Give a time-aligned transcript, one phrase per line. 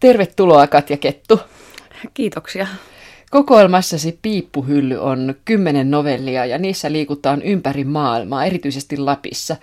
[0.00, 1.40] Tervetuloa Katja Kettu.
[2.14, 2.66] Kiitoksia.
[3.30, 9.56] Kokoelmassasi Piippuhylly on kymmenen novellia ja niissä liikutaan ympäri maailmaa, erityisesti Lapissa.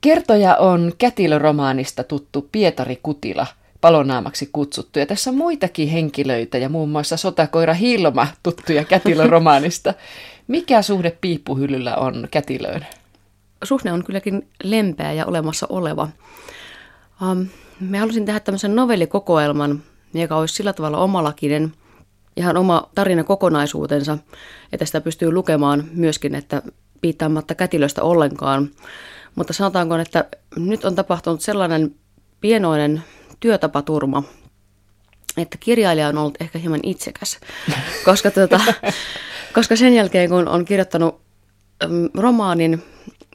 [0.00, 3.46] Kertoja on kätilöromaanista tuttu Pietari Kutila,
[3.80, 4.98] palonaamaksi kutsuttu.
[4.98, 9.94] Ja tässä on muitakin henkilöitä ja muun muassa sotakoira Hilma tuttuja kätilöromaanista.
[10.48, 12.86] Mikä suhde Piippuhyllyllä on kätilöön?
[13.64, 16.08] Suhde on kylläkin lempeä ja olemassa oleva.
[17.30, 17.46] Um,
[17.80, 19.82] me halusin tehdä tämmöisen novellikokoelman,
[20.14, 21.72] joka olisi sillä tavalla omalakinen,
[22.36, 24.18] ihan oma tarina kokonaisuutensa,
[24.72, 26.62] että sitä pystyy lukemaan myöskin, että
[27.00, 28.70] piittaamatta kätilöstä ollenkaan.
[29.34, 30.24] Mutta sanotaanko, että
[30.56, 31.94] nyt on tapahtunut sellainen
[32.40, 33.02] pienoinen
[33.40, 34.22] työtapaturma,
[35.36, 37.38] että kirjailija on ollut ehkä hieman itsekäs,
[38.04, 38.60] koska, tuota,
[39.54, 41.20] koska sen jälkeen kun on kirjoittanut
[42.14, 42.82] romaanin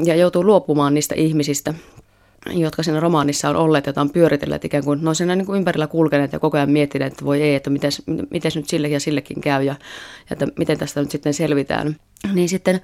[0.03, 1.73] ja joutuu luopumaan niistä ihmisistä,
[2.51, 5.57] jotka siinä romaanissa on olleet, joita on pyöritelleet ikään kuin, ne on siinä niin kuin
[5.57, 9.41] ympärillä kulkeneet ja koko ajan miettineet, että voi ei, että miten nyt sillekin ja sillekin
[9.41, 9.75] käy ja, ja
[10.31, 11.95] että miten tästä nyt sitten selvitään.
[12.33, 12.81] Niin sitten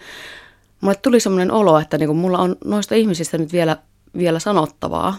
[0.82, 3.78] mulle tuli semmoinen olo, että niin kuin mulla on noista ihmisistä nyt vielä,
[4.18, 5.16] vielä sanottavaa.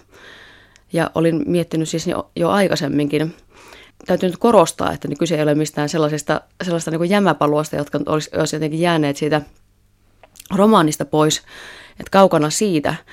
[0.92, 3.34] Ja olin miettinyt siis jo, jo aikaisemminkin.
[4.06, 8.30] Täytyy nyt korostaa, että niin kyse ei ole mistään sellaisesta, sellaista niin jämäpaluosta, jotka olisi,
[8.36, 9.42] olisi jotenkin jääneet siitä
[10.54, 11.38] romaanista pois,
[11.90, 12.94] että kaukana siitä–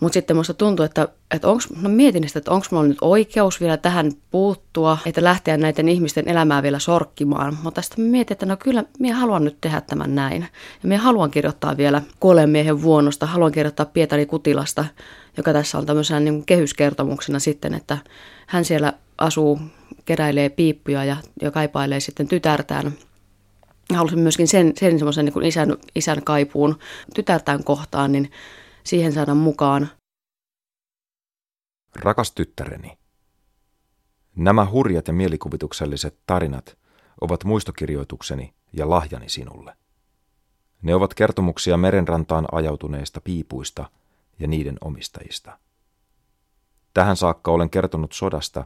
[0.00, 3.60] mutta sitten musta tuntuu, että, että onks, no mietin sitä, että onko mulla nyt oikeus
[3.60, 7.58] vielä tähän puuttua, että lähteä näiden ihmisten elämää vielä sorkkimaan.
[7.62, 10.42] Mutta sitten mietin, että no kyllä minä haluan nyt tehdä tämän näin.
[10.82, 14.84] Ja minä haluan kirjoittaa vielä kuolleen vuonosta, haluan kirjoittaa Pietari Kutilasta,
[15.36, 17.98] joka tässä on tämmöisenä niin kehyskertomuksena sitten, että
[18.46, 19.60] hän siellä asuu,
[20.04, 22.92] keräilee piippuja ja, ja kaipailee sitten tytärtään
[23.92, 26.78] halusin myöskin sen, sen semmoisen niin isän, isän kaipuun
[27.14, 28.30] tytärtään kohtaan, niin
[28.84, 29.88] siihen saada mukaan.
[31.96, 32.98] Rakas tyttäreni,
[34.36, 36.78] nämä hurjat ja mielikuvitukselliset tarinat
[37.20, 39.76] ovat muistokirjoitukseni ja lahjani sinulle.
[40.82, 43.90] Ne ovat kertomuksia merenrantaan ajautuneista piipuista
[44.38, 45.58] ja niiden omistajista.
[46.94, 48.64] Tähän saakka olen kertonut sodasta,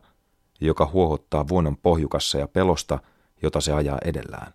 [0.61, 2.99] joka huohottaa vuonon pohjukassa ja pelosta,
[3.43, 4.55] jota se ajaa edellään.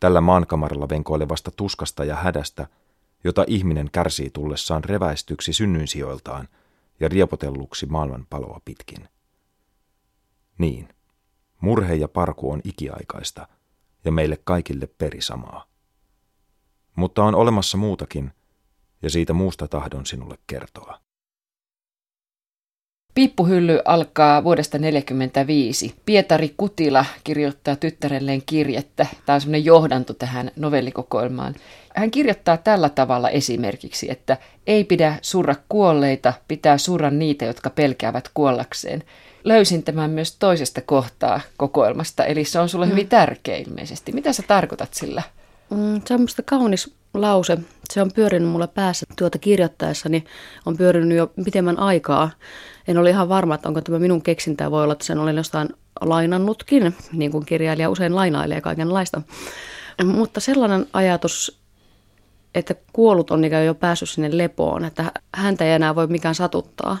[0.00, 2.66] Tällä maankamaralla venkoilevasta tuskasta ja hädästä–
[3.24, 6.48] jota ihminen kärsii tullessaan reväistyksi synnyinsijoiltaan
[7.00, 9.08] ja riepotelluksi maailmanpaloa pitkin.
[10.58, 10.88] Niin,
[11.60, 13.48] murhe ja parku on ikiaikaista
[14.04, 15.66] ja meille kaikille perisamaa.
[16.96, 18.32] Mutta on olemassa muutakin,
[19.02, 21.00] ja siitä muusta tahdon sinulle kertoa.
[23.14, 25.94] Piippuhylly alkaa vuodesta 1945.
[26.06, 29.06] Pietari Kutila kirjoittaa tyttärelleen kirjettä.
[29.26, 31.54] Tämä on semmoinen johdanto tähän novellikokoelmaan.
[31.96, 34.36] Hän kirjoittaa tällä tavalla esimerkiksi, että
[34.66, 39.02] ei pidä surra kuolleita, pitää surra niitä, jotka pelkäävät kuollakseen.
[39.44, 43.10] Löysin tämän myös toisesta kohtaa kokoelmasta, eli se on sulle hyvin mm.
[43.10, 44.12] tärkeä ilmeisesti.
[44.12, 45.22] Mitä sä tarkoitat sillä?
[45.74, 47.58] Mm, se on musta kaunis lause.
[47.90, 50.24] Se on pyörinyt mulla päässä tuota kirjoittaessani,
[50.66, 52.30] on pyörinyt jo pitemmän aikaa.
[52.88, 54.70] En ole ihan varma, että onko tämä minun keksintää.
[54.70, 55.68] Voi olla, että sen olen jostain
[56.00, 59.22] lainannutkin, niin kuin kirjailija usein lainailee kaikenlaista.
[60.04, 61.60] Mutta sellainen ajatus,
[62.54, 66.98] että kuollut on ikään jo päässyt sinne lepoon, että häntä ei enää voi mikään satuttaa.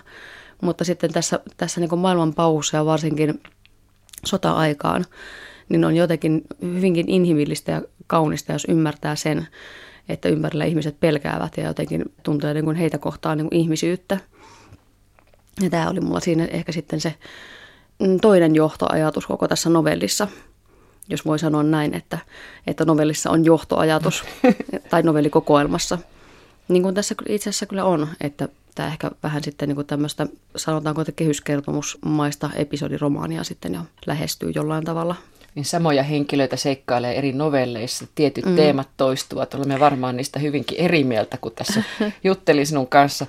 [0.62, 3.42] Mutta sitten tässä, tässä niin maailman paussa ja varsinkin
[4.24, 5.04] sota-aikaan,
[5.72, 9.46] niin on jotenkin hyvinkin inhimillistä ja kaunista, jos ymmärtää sen,
[10.08, 14.20] että ympärillä ihmiset pelkäävät ja jotenkin tuntee niin kuin heitä kohtaan niin kuin ihmisyyttä.
[15.62, 17.14] Ja tämä oli mulla siinä ehkä sitten se
[18.20, 20.28] toinen johtoajatus koko tässä novellissa,
[21.08, 22.18] jos voi sanoa näin, että,
[22.66, 24.24] että novellissa on johtoajatus
[24.90, 25.98] tai novellikokoelmassa.
[26.68, 30.26] Niin kuin tässä itse asiassa kyllä on, että tämä ehkä vähän sitten niin kuin tämmöistä,
[30.56, 35.14] sanotaanko, että kehyskertomusmaista episodiromaania sitten jo lähestyy jollain tavalla–
[35.54, 38.56] niin samoja henkilöitä seikkailee eri novelleissa, tietyt mm.
[38.56, 39.54] teemat toistuvat.
[39.54, 41.82] Olemme varmaan niistä hyvinkin eri mieltä, kun tässä
[42.24, 43.26] juttelin sinun kanssa.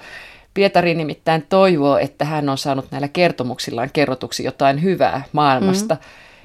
[0.54, 5.94] Pietari nimittäin toivoo, että hän on saanut näillä kertomuksillaan kerrotuksi jotain hyvää maailmasta.
[5.94, 6.00] Mm.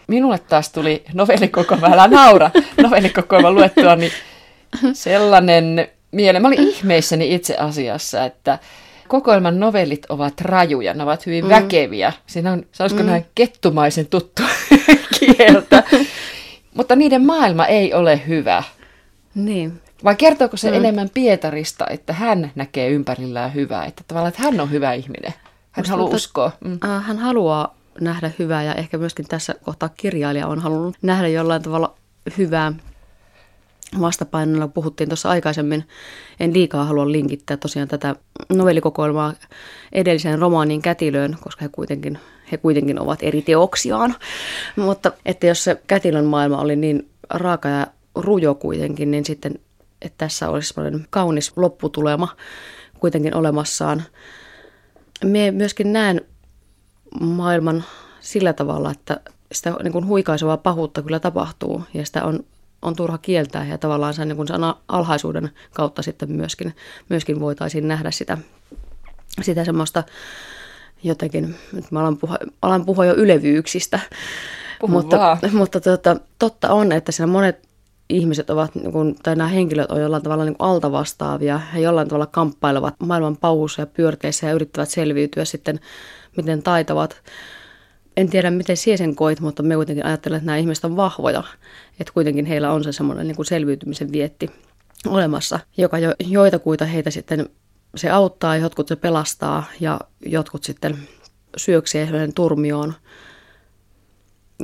[0.08, 2.50] Minulle taas tuli novellikokoelma, älä naura,
[2.82, 4.12] novellikokoelma luettua, niin
[4.92, 6.42] sellainen mieleen.
[6.42, 8.58] Mä olin ihmeissäni itse asiassa, että
[9.08, 11.50] kokoelman novellit ovat rajuja, ne ovat hyvin mm.
[11.50, 12.12] väkeviä.
[12.26, 13.06] Siinä on, sanoisiko mm.
[13.08, 14.42] näin, kettumaisen tuttu
[15.36, 15.82] kieltä.
[16.74, 18.62] Mutta niiden maailma ei ole hyvä.
[19.34, 19.80] Niin.
[20.04, 20.76] Vai kertooko se mm.
[20.76, 25.34] enemmän Pietarista, että hän näkee ympärillään hyvää, että tavallaan että hän on hyvä ihminen?
[25.70, 26.52] Hän Musta haluaa uskoa.
[26.64, 26.78] Mm.
[26.84, 31.62] Äh, hän haluaa nähdä hyvää ja ehkä myöskin tässä kohtaa kirjailija on halunnut nähdä jollain
[31.62, 31.94] tavalla
[32.38, 32.72] hyvää
[34.00, 35.84] vastapainolla puhuttiin tuossa aikaisemmin.
[36.40, 38.16] En liikaa halua linkittää tosiaan tätä
[38.48, 39.34] novellikokoelmaa
[39.92, 42.18] edelliseen romaanin kätilöön, koska he kuitenkin
[42.52, 44.14] he kuitenkin ovat eri teoksiaan.
[44.76, 49.58] Mutta että jos se kätilön maailma oli niin raaka ja rujo kuitenkin, niin sitten
[50.02, 52.36] että tässä olisi sellainen kaunis lopputulema
[53.00, 54.02] kuitenkin olemassaan.
[55.24, 56.20] Me myöskin näen
[57.20, 57.84] maailman
[58.20, 59.20] sillä tavalla, että
[59.52, 62.44] sitä niin kuin huikaisevaa pahuutta kyllä tapahtuu ja sitä on,
[62.82, 66.74] on turha kieltää ja tavallaan sen, niin kuin sen alhaisuuden kautta sitten myöskin,
[67.08, 68.38] myöskin voitaisiin nähdä sitä,
[69.42, 70.04] sitä semmoista
[71.02, 74.00] jotenkin, nyt mä alan puhua, alan puhua jo ylevyyksistä,
[74.80, 75.38] Puhu mutta, vaan.
[75.52, 77.68] mutta tuota, totta on, että siinä monet
[78.08, 81.58] ihmiset ovat, niin kuin, tai nämä henkilöt on jollain tavalla niin kuin altavastaavia.
[81.58, 85.80] He jollain tavalla kamppailevat maailman pauhussa ja pyörteissä ja yrittävät selviytyä sitten,
[86.36, 87.22] miten taitavat.
[88.16, 91.42] En tiedä, miten sie sen koit, mutta me kuitenkin ajattelen, että nämä ihmiset on vahvoja.
[92.00, 94.50] Että kuitenkin heillä on se semmoinen niin kuin selviytymisen vietti
[95.06, 97.48] olemassa, joka jo, joitakuita heitä sitten
[97.96, 100.98] se auttaa, jotkut se pelastaa ja jotkut sitten
[101.56, 102.94] syöksee turmioon–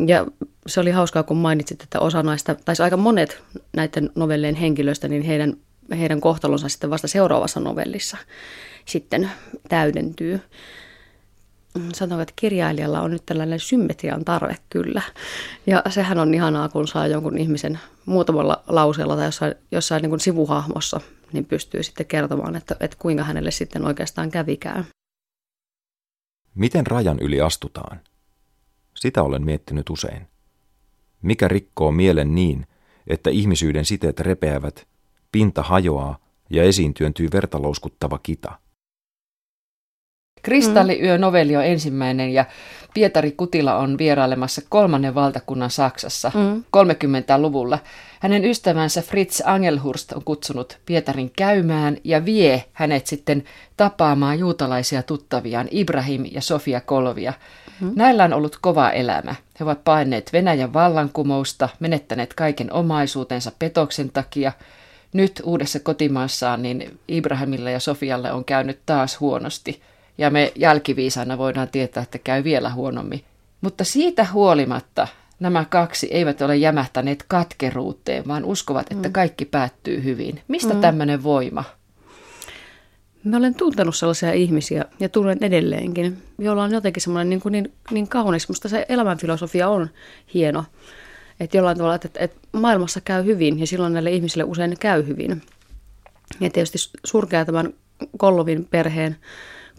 [0.07, 0.27] ja
[0.67, 3.43] se oli hauskaa, kun mainitsit, että osa näistä, tai aika monet
[3.77, 5.57] näiden novelleen henkilöistä, niin heidän,
[5.99, 8.17] heidän kohtalonsa sitten vasta seuraavassa novellissa
[8.85, 9.31] sitten
[9.69, 10.41] täydentyy.
[11.95, 15.03] Sanotaan, että kirjailijalla on nyt tällainen symmetrian tarve kyllä.
[15.67, 20.21] Ja sehän on ihanaa, kun saa jonkun ihmisen muutamalla lauseella tai jossain, jossain niin kuin
[20.21, 21.01] sivuhahmossa,
[21.33, 24.85] niin pystyy sitten kertomaan, että, että kuinka hänelle sitten oikeastaan kävikään.
[26.55, 28.01] Miten rajan yli astutaan?
[28.95, 30.27] Sitä olen miettinyt usein.
[31.23, 32.67] Mikä rikkoo mielen niin,
[33.07, 34.87] että ihmisyyden siteet repeävät,
[35.33, 36.19] pinta hajoaa
[36.51, 38.59] ja esiin työntyy vertalouskuttava kita?
[40.45, 42.45] Kristalliyö-novelli on ensimmäinen ja
[42.95, 46.65] Pietari Kutila on vierailemassa kolmannen valtakunnan Saksassa mm.
[46.77, 47.79] 30-luvulla.
[48.21, 53.45] Hänen ystävänsä Fritz Angelhurst on kutsunut Pietarin käymään ja vie hänet sitten
[53.77, 57.33] tapaamaan juutalaisia tuttaviaan Ibrahim ja Sofia Kolvia.
[57.81, 57.93] Mm.
[57.97, 59.35] Näillä on ollut kova elämä.
[59.61, 64.53] He ovat paineet Venäjän vallankumousta, menettäneet kaiken omaisuutensa petoksen takia.
[65.13, 69.81] Nyt uudessa kotimaassaan niin Ibrahimilla ja Sofialle on käynyt taas huonosti.
[70.19, 73.25] Ja me jälkiviisana voidaan tietää, että käy vielä huonommin.
[73.61, 75.09] Mutta siitä huolimatta
[75.41, 79.13] nämä kaksi eivät ole jämähtäneet katkeruuteen, vaan uskovat, että mm.
[79.13, 80.41] kaikki päättyy hyvin.
[80.49, 80.81] Mistä mm.
[80.81, 81.65] tämmöinen voima?
[83.25, 88.09] Mä olen tuntenut sellaisia ihmisiä ja tunnen edelleenkin, joilla on jotenkin semmoinen niin, niin, niin
[88.09, 88.49] kaunis.
[88.49, 89.91] Musta se elämänfilosofia on
[90.35, 90.65] hieno.
[91.41, 95.43] Että jollain tavalla, että, että maailmassa käy hyvin ja silloin näille ihmisille usein käy hyvin.
[96.41, 97.75] Ja tietysti surkea tämän
[98.19, 99.17] Kollovin perheen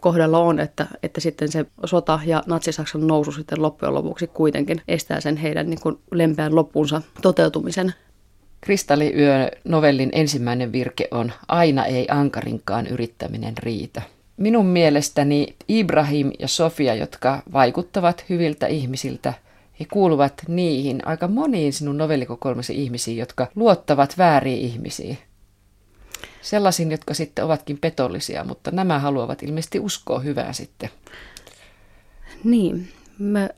[0.05, 5.21] kohdalla on, että, että sitten se sota ja natsisaksan nousu sitten loppujen lopuksi kuitenkin estää
[5.21, 7.93] sen heidän niin kuin lempeän loppuunsa toteutumisen.
[8.61, 14.01] Kristalliyö-novellin ensimmäinen virke on Aina ei ankarinkaan yrittäminen riitä.
[14.37, 19.33] Minun mielestäni Ibrahim ja Sofia, jotka vaikuttavat hyviltä ihmisiltä,
[19.79, 25.17] he kuuluvat niihin aika moniin sinun novellikokoelmasi ihmisiin, jotka luottavat vääriin ihmisiin.
[26.45, 30.89] Sellaisiin, jotka sitten ovatkin petollisia, mutta nämä haluavat ilmeisesti uskoa hyvää sitten.
[32.43, 33.49] Niin, mä,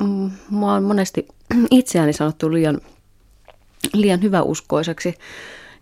[0.00, 1.28] mm, mä oon monesti
[1.70, 2.80] itseäni sanottu liian
[3.92, 5.14] liian hyväuskoiseksi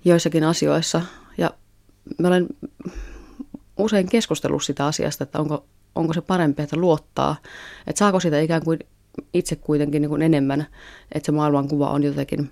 [0.04, 1.02] joissakin asioissa.
[1.38, 1.50] Ja
[2.18, 2.46] mä olen
[3.76, 5.64] usein keskustellut sitä asiasta, että onko,
[5.94, 7.36] onko se parempi, että luottaa,
[7.86, 8.78] että saako sitä ikään kuin
[9.34, 10.66] itse kuitenkin niin kuin enemmän,
[11.12, 12.50] että se maailmankuva on jotenkin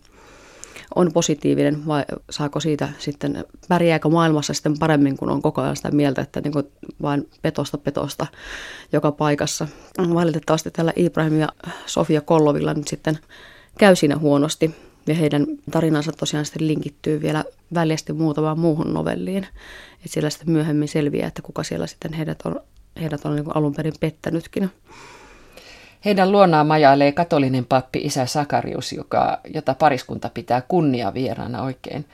[0.99, 5.91] on positiivinen vai saako siitä sitten, pärjääkö maailmassa sitten paremmin, kun on koko ajan sitä
[5.91, 6.65] mieltä, että niin kuin
[7.03, 8.27] vain petosta petosta
[8.93, 9.69] joka paikassa.
[9.99, 11.49] Valitettavasti tällä Ibrahim ja
[11.87, 13.19] Sofia Kollovilla nyt sitten
[13.79, 14.75] käy siinä huonosti
[15.07, 19.45] ja heidän tarinansa tosiaan sitten linkittyy vielä väljästi muutamaan muuhun novelliin.
[19.95, 22.61] Että siellä sitten myöhemmin selviää, että kuka siellä sitten heidät on,
[23.01, 24.71] heidät on niin alun perin pettänytkin.
[26.05, 32.05] Heidän luonaan majailee katolinen pappi isä Sakarius, joka, jota pariskunta pitää kunnia vieraana oikein.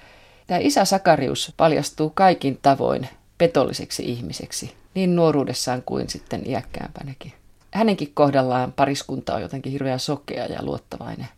[0.47, 7.33] Tämä isä Sakarius paljastuu kaikin tavoin petolliseksi ihmiseksi, niin nuoruudessaan kuin sitten iäkkäämpänäkin.
[7.71, 11.29] Hänenkin kohdallaan pariskunta on jotenkin hirveän sokea ja luottavainen.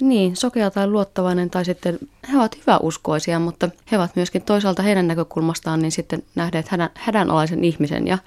[0.00, 1.98] Niin, sokea tai luottavainen tai sitten
[2.32, 7.64] he ovat hyväuskoisia, mutta he ovat myöskin toisaalta heidän näkökulmastaan niin sitten nähneet hädän, hädänalaisen
[7.64, 8.18] ihmisen ja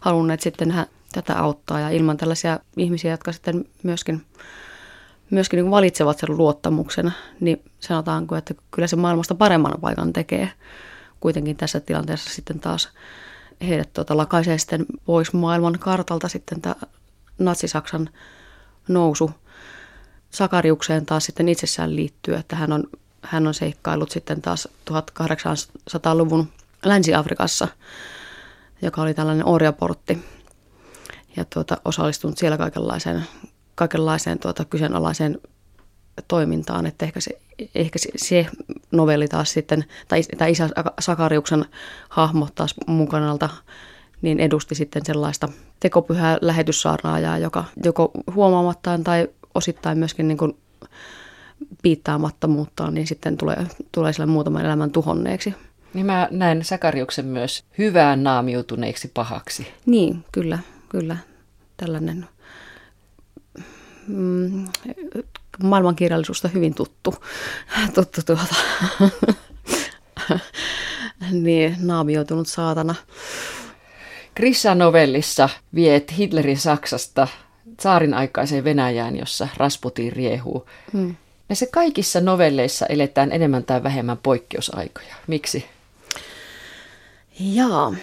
[0.00, 0.74] halunneet sitten
[1.22, 1.80] tätä auttaa.
[1.80, 4.26] Ja ilman tällaisia ihmisiä, jotka sitten myöskin,
[5.30, 10.52] myöskin niin valitsevat sen luottamuksen, niin sanotaanko, että kyllä se maailmasta paremman paikan tekee.
[11.20, 12.88] Kuitenkin tässä tilanteessa sitten taas
[13.68, 16.74] heidät tuota, lakaisee sitten pois maailman kartalta sitten tämä
[17.38, 18.10] Natsi-Saksan
[18.88, 19.30] nousu–
[20.30, 22.84] Sakariukseen taas sitten itsessään liittyy, että hän on,
[23.22, 26.48] hän on seikkailut sitten taas 1800-luvun
[26.84, 27.68] Länsi-Afrikassa,
[28.82, 30.24] joka oli tällainen orjaportti.
[31.38, 33.24] Ja tuota, osallistunut siellä kaikenlaiseen,
[33.74, 35.38] kaikenlaiseen tuota, kyseenalaiseen
[36.28, 37.38] toimintaan, että ehkä se,
[37.74, 38.46] ehkä se, se
[38.90, 40.68] novelli taas sitten, tai, tai isä
[41.00, 41.64] Sakariuksen
[42.08, 43.48] hahmo taas mukanalta,
[44.22, 45.48] niin edusti sitten sellaista
[45.80, 50.56] tekopyhää lähetyssaarnaajaa, joka joko huomaamattaan tai osittain myöskin niin kuin
[51.82, 55.54] piittaamattomuuttaan, niin sitten tulee, tulee sille muutaman elämän tuhonneeksi.
[55.94, 59.66] Niin mä näen Sakariuksen myös hyvään naamiutuneeksi pahaksi.
[59.86, 61.16] Niin, kyllä, kyllä.
[61.78, 62.28] Tällainen
[64.06, 64.68] mm,
[65.62, 67.14] maailmankirjallisuusta hyvin tuttu,
[67.94, 68.54] tuttu tuota,
[71.30, 72.94] niin naamioitunut saatana.
[74.34, 77.28] Krissa-novellissa viet Hitlerin Saksasta
[77.80, 80.68] saarin aikaiseen Venäjään, jossa Rasputin riehuu.
[80.92, 81.16] Hmm.
[81.48, 85.14] Näissä kaikissa novelleissa eletään enemmän tai vähemmän poikkeusaikoja.
[85.26, 85.66] Miksi?
[87.40, 87.94] Jaa,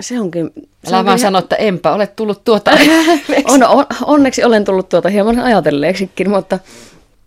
[0.00, 0.50] se onkin...
[0.54, 2.70] Se Älä onkin vaan sano, että enpä ole tullut tuota
[3.52, 6.58] on, on, Onneksi olen tullut tuota hieman ajatelleeksikin, mutta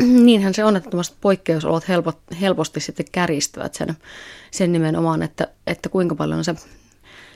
[0.04, 0.90] niinhän se on, että
[1.22, 3.98] poikkeusolot helpot, helposti sitten käristävät sen,
[4.52, 6.56] sen nimenomaan, että, että kuinka paljon se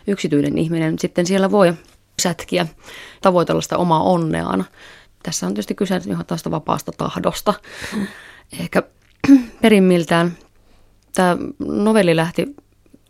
[0.08, 1.74] yksityinen ihminen sitten siellä voi
[2.22, 2.68] sätkiä,
[3.22, 4.66] tavoitella sitä omaa onneaan.
[5.24, 7.54] Tässä on tietysti kyse ihan tästä vapaasta tahdosta.
[8.60, 8.84] Ehkä
[9.62, 10.38] perimmiltään
[11.16, 12.56] tämä novelli lähti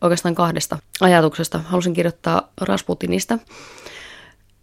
[0.03, 1.60] oikeastaan kahdesta ajatuksesta.
[1.60, 3.39] Halusin kirjoittaa Rasputinista,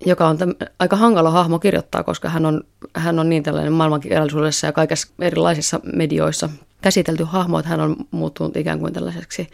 [0.06, 4.66] joka on täm, aika hankala hahmo kirjoittaa, koska hän on, hän on niin tällainen maailmankirjallisuudessa
[4.66, 9.48] ja kaikissa erilaisissa medioissa käsitelty hahmo, että hän on muuttunut ikään kuin tällaiseksi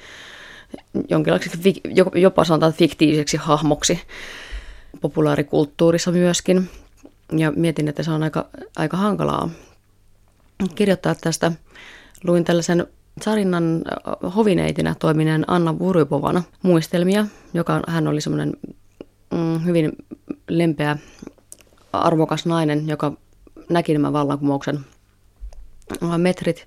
[1.08, 1.82] jonkinlaiseksi,
[2.14, 4.00] jopa sanotaan fiktiiviseksi hahmoksi
[5.00, 6.70] populaarikulttuurissa myöskin.
[7.32, 9.50] Ja mietin, että se on aika, aika hankalaa
[10.74, 11.52] kirjoittaa tästä.
[12.24, 12.86] Luin tällaisen
[13.22, 13.82] Sarinnan
[14.36, 18.52] hovineitinä toimineen Anna Vurypovana muistelmia, joka hän oli semmoinen
[19.32, 19.92] mm, hyvin
[20.48, 20.96] lempeä,
[21.92, 23.12] arvokas nainen, joka
[23.68, 24.80] näki nämä vallankumouksen
[26.16, 26.66] metrit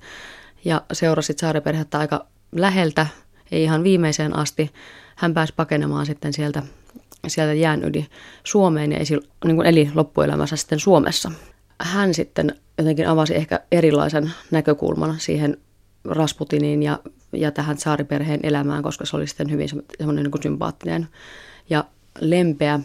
[0.65, 3.07] ja seurasi saariperhettä aika läheltä,
[3.51, 4.71] ei ihan viimeiseen asti.
[5.15, 6.63] Hän pääsi pakenemaan sitten sieltä,
[7.27, 8.07] sieltä jään yli
[8.43, 11.31] Suomeen ja esi, niin kuin eli loppuelämänsä sitten Suomessa.
[11.81, 15.57] Hän sitten jotenkin avasi ehkä erilaisen näkökulman siihen
[16.09, 16.99] Rasputiniin ja,
[17.33, 21.07] ja tähän saariperheen elämään, koska se oli sitten hyvin semmoinen niin sympaattinen
[21.69, 21.85] ja
[22.19, 22.79] lempeä.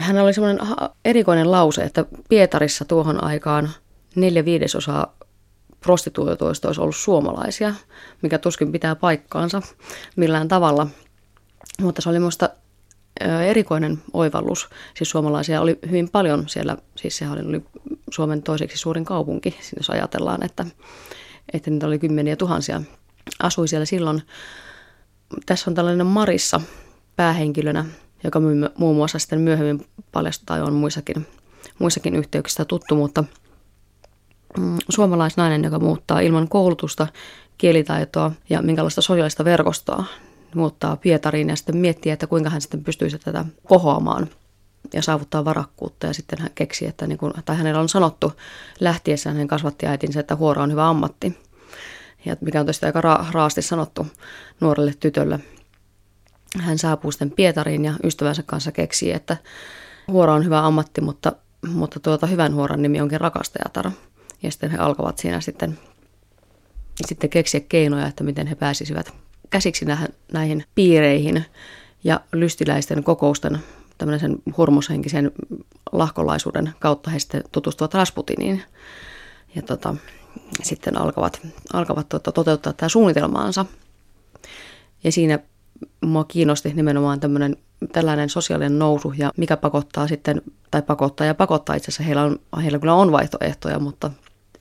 [0.00, 0.66] Hän oli semmoinen
[1.04, 3.70] erikoinen lause, että Pietarissa tuohon aikaan
[4.14, 5.16] neljä viidesosaa
[5.80, 7.74] prostituoituista olisi ollut suomalaisia,
[8.22, 9.62] mikä tuskin pitää paikkaansa
[10.16, 10.86] millään tavalla.
[11.82, 12.50] Mutta se oli minusta
[13.46, 14.68] erikoinen oivallus.
[14.94, 17.64] Siis suomalaisia oli hyvin paljon siellä, siis sehän oli
[18.10, 20.66] Suomen toiseksi suurin kaupunki, jos ajatellaan, että
[21.52, 22.82] että niitä oli kymmeniä tuhansia,
[23.42, 24.22] asui siellä silloin.
[25.46, 26.60] Tässä on tällainen Marissa
[27.16, 27.84] päähenkilönä,
[28.24, 28.40] joka
[28.78, 31.26] muun muassa sitten myöhemmin paljastaa on muissakin,
[31.78, 33.24] muissakin yhteyksissä tuttu, mutta
[34.58, 37.06] mm, suomalaisnainen, joka muuttaa ilman koulutusta,
[37.58, 40.04] kielitaitoa ja minkälaista sosiaalista verkostoa,
[40.54, 44.28] muuttaa Pietariin ja sitten miettii, että kuinka hän sitten pystyisi tätä kohoamaan
[44.94, 46.06] ja saavuttaa varakkuutta.
[46.06, 48.32] Ja sitten hän keksi, että niin kuin, tai hänellä on sanottu
[48.80, 51.38] lähtiessään hänen kasvatti äitinsä, että huora on hyvä ammatti.
[52.24, 54.06] Ja mikä on tietysti aika ra- raasti sanottu
[54.60, 55.40] nuorelle tytölle.
[56.58, 59.36] Hän saapuu sitten Pietariin ja ystävänsä kanssa keksii, että
[60.08, 61.32] huora on hyvä ammatti, mutta,
[61.68, 63.90] mutta tuota, hyvän huoran nimi onkin rakastajatar.
[64.42, 65.78] Ja sitten he alkavat siinä sitten,
[67.06, 69.12] sitten keksiä keinoja, että miten he pääsisivät
[69.50, 69.86] käsiksi
[70.32, 71.44] näihin piireihin
[72.04, 73.58] ja lystiläisten kokousten
[73.98, 75.32] tämmöisen hurmoshenkisen
[75.92, 78.62] lahkolaisuuden kautta he sitten tutustuvat Rasputiniin
[79.54, 79.94] ja tota,
[80.62, 81.40] sitten alkavat,
[81.72, 83.66] alkavat tota, toteuttaa tämä suunnitelmaansa.
[85.04, 85.38] Ja siinä
[86.04, 87.56] mua kiinnosti nimenomaan tämmöinen
[87.92, 92.38] tällainen sosiaalinen nousu ja mikä pakottaa sitten, tai pakottaa ja pakottaa itse asiassa, heillä, on,
[92.62, 94.10] heillä kyllä on vaihtoehtoja, mutta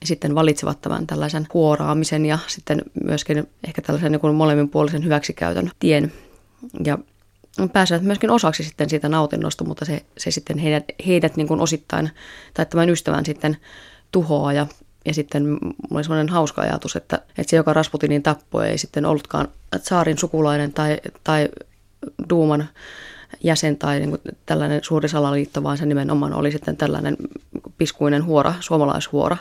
[0.06, 6.14] sitten valitsevat tämän tällaisen huoraamisen ja sitten myöskin ehkä tällaisen niin molemminpuolisen hyväksikäytön tien.
[6.86, 6.98] Ja
[7.74, 12.10] pääsevät myöskin osaksi sitten siitä nautinnosta, mutta se, se sitten heidät, heidät niin kuin osittain,
[12.54, 13.58] tai tämän ystävän sitten
[14.12, 14.68] tuhoaa ja
[15.06, 19.06] ja sitten mulla oli sellainen hauska ajatus, että, että se, joka Rasputinin tappoi, ei sitten
[19.06, 19.48] ollutkaan
[19.82, 21.50] saarin sukulainen tai, tai
[22.30, 22.70] Duuman
[23.44, 27.18] jäsen tai niin kuin tällainen suuri salaliitto, vaan se nimenomaan oli sitten tällainen
[27.78, 29.38] piskuinen huora, suomalaishuora,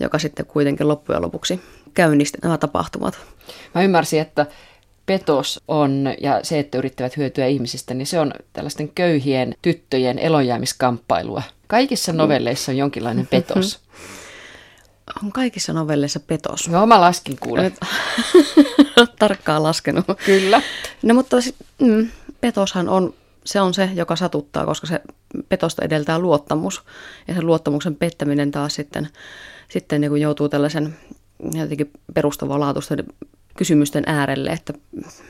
[0.00, 1.60] joka sitten kuitenkin loppujen lopuksi
[1.94, 3.18] käynnisti nämä tapahtumat.
[3.74, 4.46] Mä ymmärsin, että
[5.08, 11.42] petos on, ja se, että yrittävät hyötyä ihmisistä, niin se on tällaisten köyhien tyttöjen elonjäämiskamppailua.
[11.66, 13.78] Kaikissa novelleissa on jonkinlainen petos.
[15.24, 16.68] On kaikissa novelleissa petos.
[16.72, 17.72] Joo, mä laskin kuule.
[19.18, 20.04] Tarkkaan laskenut.
[20.26, 20.62] Kyllä.
[21.02, 21.36] No mutta
[21.78, 22.08] mm,
[22.40, 25.00] petoshan on se on se, joka satuttaa, koska se
[25.48, 26.82] petosta edeltää luottamus.
[27.28, 29.08] Ja sen luottamuksen pettäminen taas sitten,
[29.68, 30.96] sitten niin kuin joutuu tällaisen
[31.52, 33.04] jotenkin perustavanlaatuisten
[33.58, 34.72] kysymysten äärelle, että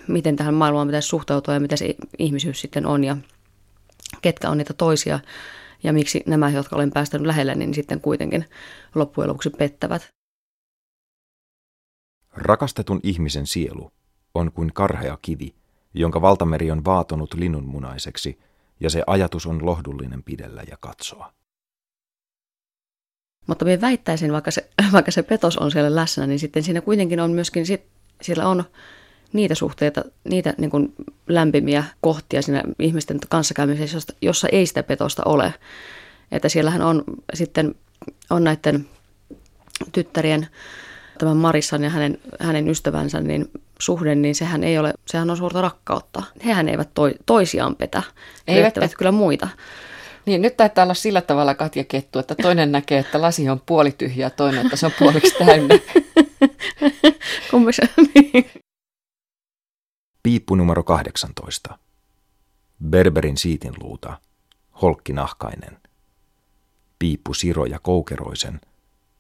[0.09, 3.17] miten tähän maailmaan pitäisi suhtautua ja mitä se ihmisyys sitten on ja
[4.23, 5.21] ketkä on niitä toisia
[5.83, 8.45] ja miksi nämä, jotka olen päästänyt lähelle, niin sitten kuitenkin
[8.95, 10.09] loppujen lopuksi pettävät.
[12.33, 13.93] Rakastetun ihmisen sielu
[14.35, 15.55] on kuin karhea kivi,
[15.95, 18.39] jonka valtameri on vaatonut linnunmunaiseksi,
[18.81, 21.33] ja se ajatus on lohdullinen pidellä ja katsoa.
[23.47, 27.21] Mutta minä väittäisin, vaikka se, vaikka se petos on siellä läsnä, niin sitten siinä kuitenkin
[27.21, 28.65] on myöskin, sit, siellä on
[29.33, 30.95] niitä suhteita, niitä niin kuin
[31.29, 35.55] lämpimiä kohtia siinä ihmisten kanssakäymisessä, jossa, ei sitä petosta ole.
[36.33, 37.75] Että siellähän on sitten
[38.31, 38.87] on näiden
[39.93, 40.47] tyttärien,
[41.19, 45.63] tämän Marissan ja hänen, hänen ystävänsä, niin suhde, niin sehän ei ole, sehän on suurta
[45.63, 46.23] rakkautta.
[46.45, 48.03] Hehän eivät toi, toisiaan petä,
[48.49, 49.49] he eivät kyllä muita.
[50.27, 54.31] Niin, nyt taitaa olla sillä tavalla Katja Kettu, että toinen näkee, että lasi on puolityhjä
[54.31, 55.79] toinen, että se on puoliksi täynnä.
[57.51, 57.83] Kumpi se,
[58.15, 58.51] niin.
[60.23, 61.79] Piippu numero 18.
[62.85, 64.21] Berberin siitinluuta,
[64.83, 65.79] holkkinahkainen.
[66.99, 68.61] Piippu Siro ja Koukeroisen,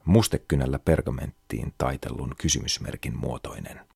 [0.04, 3.87] mustekynällä pergamenttiin taitellun kysymysmerkin muotoinen.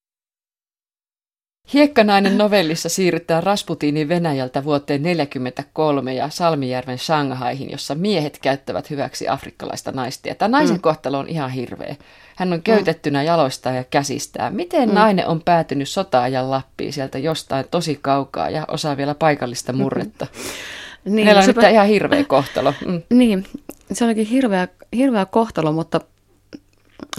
[1.73, 9.93] Hiekkanainen novellissa siirrytään Rasputinin Venäjältä vuoteen 1943 ja Salmijärven Shanghaihin, jossa miehet käyttävät hyväksi afrikkalaista
[9.93, 10.29] naista.
[10.29, 10.81] Ja tämä naisen mm.
[10.81, 11.97] kohtalo on ihan hirveä.
[12.37, 13.27] Hän on köytettynä mm.
[13.27, 14.55] jaloistaan ja käsistään.
[14.55, 14.95] Miten mm.
[14.95, 20.25] nainen on päätynyt sota-ajan Lappiin sieltä jostain tosi kaukaa ja osaa vielä paikallista murretta?
[20.25, 21.15] Mm-hmm.
[21.17, 21.63] Niin, Meillä on sepä...
[21.63, 22.75] nyt ihan hirveä kohtalo.
[22.87, 23.03] Mm.
[23.11, 23.47] Niin,
[23.93, 26.01] se onkin hirveä, hirveä kohtalo, mutta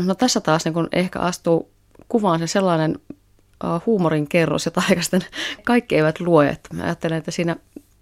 [0.05, 1.69] no tässä taas niin kun ehkä astuu
[2.07, 2.99] kuvaan se sellainen
[3.85, 5.21] huumorin kerros, jota aikaisten
[5.63, 6.49] kaikki eivät lue.
[6.49, 7.55] Että mä ajattelen, että siinä,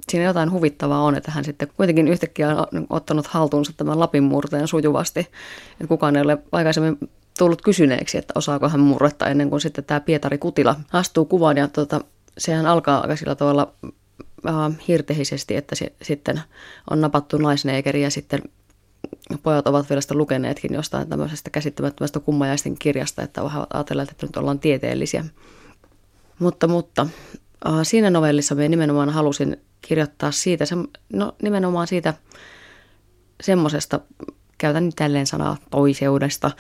[0.10, 4.68] siinä jotain huvittavaa on, että hän sitten kuitenkin yhtäkkiä on ottanut haltuunsa tämän Lapin murteen
[4.68, 5.20] sujuvasti.
[5.20, 6.98] Että kukaan ei ole aikaisemmin
[7.38, 11.58] tullut kysyneeksi, että osaako hän murretta ennen kuin sitten tämä Pietari Kutila astuu kuvaan.
[11.58, 12.02] Ja tuota,
[12.38, 13.74] sehän alkaa aika sillä tavalla
[14.48, 14.54] äh,
[14.88, 16.42] hirtehisesti, että se, sitten
[16.90, 18.42] on napattu naisneekeri ja sitten
[19.44, 23.42] pojat ovat vielä sitä lukeneetkin jostain tämmöisestä käsittämättömästä kummajaisten kirjasta, että
[23.74, 25.26] ajatellaan, että nyt ollaan tieteellisiä.
[26.40, 27.08] Mutta, mutta
[27.68, 30.76] äh, siinä novellissa me nimenomaan halusin kirjoittaa siitä, se,
[31.14, 32.14] no nimenomaan siitä
[33.44, 34.00] semmoisesta,
[34.58, 36.52] käytän nyt tälleen sanaa toiseudesta,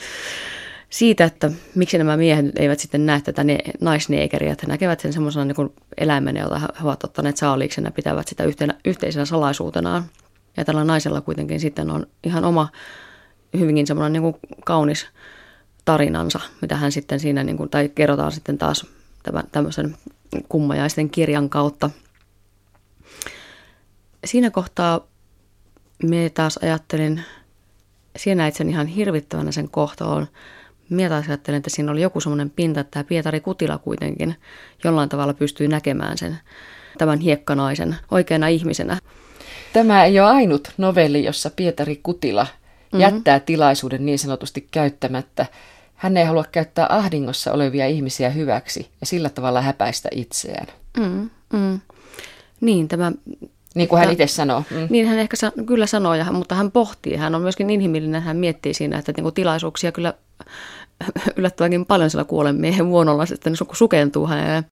[0.89, 5.45] siitä, että miksi nämä miehet eivät sitten näe tätä ne, naisneekeriä, että näkevät sen semmoisena
[5.45, 10.03] niin eläimenä, jota he ovat ottaneet saaliiksena ja pitävät sitä yhtenä, yhteisenä salaisuutenaan.
[10.57, 12.69] Ja tällä naisella kuitenkin sitten on ihan oma
[13.59, 15.07] hyvinkin semmoinen niin kaunis
[15.85, 18.85] tarinansa, mitä hän sitten siinä, niin kuin, tai kerrotaan sitten taas
[19.23, 19.97] tämän, tämmöisen
[20.49, 21.89] kummajaisten kirjan kautta.
[24.25, 25.07] Siinä kohtaa
[26.03, 27.21] me taas ajattelin,
[28.17, 30.27] siinä näit sen ihan hirvittävänä sen kohtaloon.
[30.89, 34.35] Minä taas ajattelin, että siinä oli joku semmoinen pinta, että tämä Pietari Kutila kuitenkin
[34.83, 36.37] jollain tavalla pystyy näkemään sen
[36.97, 38.97] tämän hiekkanaisen oikeana ihmisenä.
[39.73, 42.99] Tämä ei ole ainut novelli, jossa Pietari Kutila mm-hmm.
[42.99, 45.45] jättää tilaisuuden niin sanotusti käyttämättä.
[46.01, 50.67] Hän ei halua käyttää ahdingossa olevia ihmisiä hyväksi ja sillä tavalla häpäistä itseään.
[50.97, 51.79] Mm, mm.
[52.61, 53.11] Niin, tämä...
[53.75, 54.63] Niin kuin hän itse sanoo.
[54.71, 54.87] Mm.
[54.89, 57.15] Niin hän ehkä sa- kyllä sanoo, ja, mutta hän pohtii.
[57.15, 60.13] Hän on myöskin inhimillinen, hän miettii siinä, että niin kuin tilaisuuksia kyllä
[61.37, 64.63] yllättävänkin paljon sillä kuolen miehen vuonolla sitten sukentuu hänelle.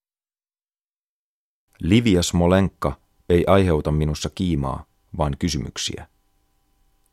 [1.81, 2.93] Livia Smolenka
[3.29, 4.85] ei aiheuta minussa kiimaa,
[5.17, 6.07] vaan kysymyksiä.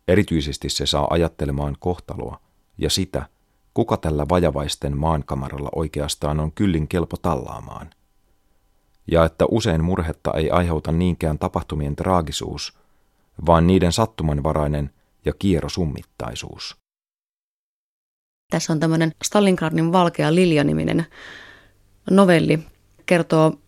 [0.09, 2.41] Erityisesti se saa ajattelemaan kohtaloa
[2.79, 3.27] ja sitä,
[3.77, 7.91] kuka tällä vajavaisten maankamaralla oikeastaan on kyllin kelpo tallaamaan.
[9.11, 12.79] Ja että usein murhetta ei aiheuta niinkään tapahtumien traagisuus,
[13.47, 14.91] vaan niiden sattumanvarainen
[15.25, 16.77] ja kierrosummittaisuus.
[18.51, 21.07] Tässä on tämmöinen Stalingradin valkea Lilja-niminen
[22.11, 22.59] novelli,
[23.07, 23.59] kertoo,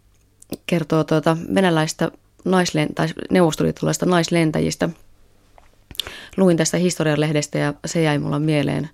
[0.66, 2.10] kertoo tuota venäläistä
[2.44, 4.88] naislen, tai neuvostoliittolaista naislentäjistä.
[6.36, 8.90] Luin tästä historialehdestä ja se jäi mulla mieleen.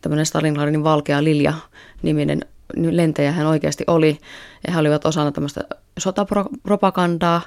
[0.00, 1.54] Tämmöinen Stalingradin valkea Lilja
[2.02, 2.40] niminen
[2.76, 4.18] lentäjä hän oikeasti oli.
[4.66, 5.60] Ja he olivat osana tämmöistä
[5.98, 7.40] sotapropagandaa,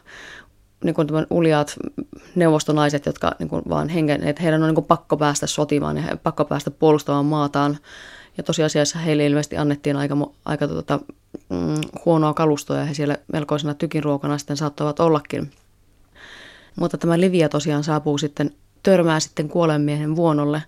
[0.84, 1.76] niin kuin uljaat
[2.36, 6.18] neuvostonaiset, jotka niin kuin vaan hengen, että heidän on niin kuin pakko päästä sotimaan ja
[6.18, 7.78] pakko päästä puolustamaan maataan.
[8.38, 11.00] Ja tosiasiassa heille ilmeisesti annettiin aika, aika tuota,
[11.50, 11.76] mm,
[12.06, 15.52] huonoa kalustoa ja he siellä melkoisena tykinruokana sitten saattavat ollakin.
[16.76, 18.52] Mutta tämä Livia tosiaan saapuu sitten,
[18.84, 20.64] törmää sitten kuolenmiehen vuonolle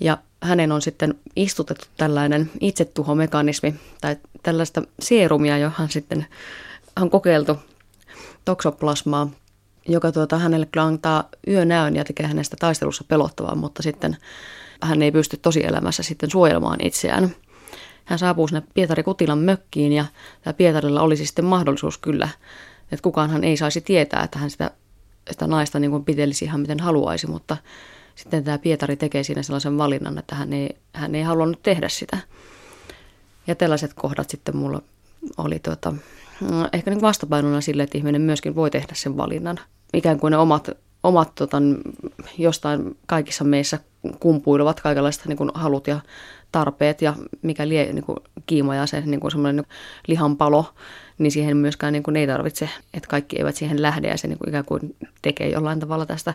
[0.00, 6.26] ja hänen on sitten istutettu tällainen itsetuhomekanismi tai tällaista seerumia, johon sitten
[7.00, 7.58] on kokeiltu
[8.44, 9.30] toksoplasmaa,
[9.88, 14.16] joka tuota, hänelle kyllä antaa yönäön ja tekee hänestä taistelussa pelottavaa, mutta sitten
[14.82, 17.30] hän ei pysty tosielämässä sitten suojelemaan itseään.
[18.04, 20.04] Hän saapuu sinne Pietari Kutilan mökkiin ja
[20.56, 22.28] Pietarilla olisi sitten mahdollisuus kyllä,
[22.92, 24.70] että kukaanhan ei saisi tietää, että hän sitä,
[25.30, 27.56] sitä naista niin kuin pitelisi ihan miten haluaisi, mutta
[28.20, 32.18] sitten tämä Pietari tekee siinä sellaisen valinnan, että hän ei, hän ei halunnut tehdä sitä.
[33.46, 34.82] Ja tällaiset kohdat sitten mulla
[35.36, 35.94] oli tuota,
[36.72, 39.60] ehkä niin vastapainona sille, että ihminen myöskin voi tehdä sen valinnan.
[39.94, 40.70] Ikään kuin ne omat,
[41.02, 41.58] omat tota,
[42.38, 43.78] jostain kaikissa meissä
[44.20, 46.00] kumpuilevat kaikenlaista niin kuin halut ja
[46.52, 50.74] tarpeet ja mikä lie niin kuin kiima ja se niin kuin semmoinen niin lihanpalo,
[51.20, 54.38] niin siihen myöskään niin kuin ei tarvitse, että kaikki eivät siihen lähde ja se niin
[54.38, 56.34] kuin ikään kuin tekee jollain tavalla tästä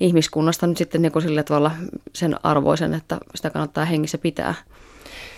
[0.00, 1.70] ihmiskunnasta nyt sitten niin kuin sillä tavalla
[2.14, 4.54] sen arvoisen, että sitä kannattaa hengissä pitää.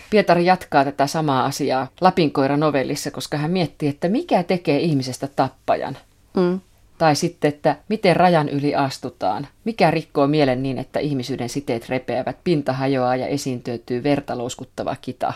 [0.09, 5.97] Pietari jatkaa tätä samaa asiaa Lapinkoira novellissa, koska hän miettii, että mikä tekee ihmisestä tappajan.
[6.33, 6.59] Mm.
[6.97, 9.47] Tai sitten, että miten rajan yli astutaan.
[9.65, 13.63] Mikä rikkoo mielen niin, että ihmisyyden siteet repeävät, pinta hajoaa ja esiin
[14.03, 15.33] vertalouskuttava kita.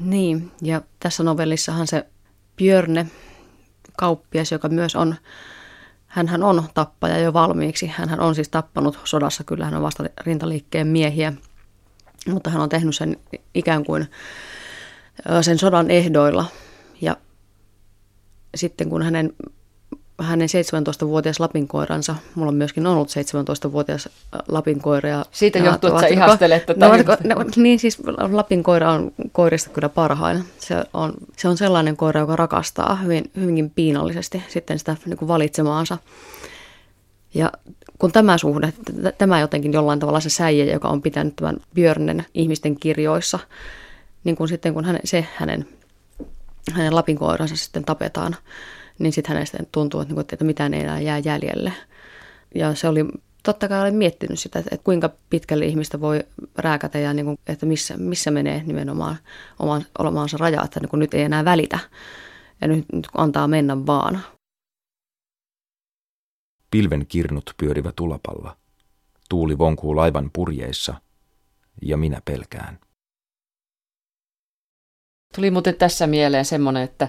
[0.00, 2.06] Niin, ja tässä novellissahan se
[2.56, 3.06] Björne,
[3.96, 5.14] kauppias, joka myös on,
[6.06, 7.86] hän on tappaja jo valmiiksi.
[7.86, 11.32] hän on siis tappanut sodassa, kyllä hän on vasta rintaliikkeen miehiä,
[12.28, 13.16] mutta hän on tehnyt sen
[13.54, 14.06] ikään kuin
[15.40, 16.44] sen sodan ehdoilla.
[17.00, 17.16] Ja
[18.54, 19.32] sitten kun hänen
[20.18, 22.14] hänen 17-vuotias lapinkoiransa.
[22.34, 24.08] Mulla on myöskin ollut 17-vuotias
[24.48, 25.08] lapinkoira.
[25.08, 26.88] Ja Siitä johtuu, että sä ihastelet tätä.
[26.88, 26.94] No,
[27.34, 27.98] no, niin siis
[28.30, 30.44] lapinkoira on koirista kyllä parhain.
[30.58, 35.28] Se on, se on sellainen koira, joka rakastaa hyvin, hyvinkin piinallisesti sitten sitä niin kuin
[35.28, 35.98] valitsemaansa.
[37.34, 37.52] Ja
[37.98, 38.72] kun tämä suhde,
[39.18, 43.38] tämä jotenkin jollain tavalla se säijä, joka on pitänyt tämän Björnen ihmisten kirjoissa,
[44.24, 45.68] niin kun sitten kun hänen, se hänen,
[46.72, 48.36] hänen lapinkoiransa sitten tapetaan,
[48.98, 51.72] niin sitten hänestä tuntuu, että, niinku, että mitään ei enää jää jäljelle.
[52.54, 53.04] Ja se oli,
[53.42, 56.24] totta kai olen miettinyt sitä, että kuinka pitkälle ihmistä voi
[56.56, 59.16] rääkätä ja niin kuin, että missä, missä menee nimenomaan
[59.58, 61.78] oman, omaansa raja, että niin kuin nyt ei enää välitä
[62.60, 64.20] ja nyt, nyt antaa mennä vaan.
[66.70, 68.56] Pilven kirnut pyörivä tulapalla.
[69.28, 70.94] Tuuli vonkuu laivan purjeissa
[71.82, 72.78] ja minä pelkään.
[75.34, 77.08] Tuli muuten tässä mieleen semmoinen, että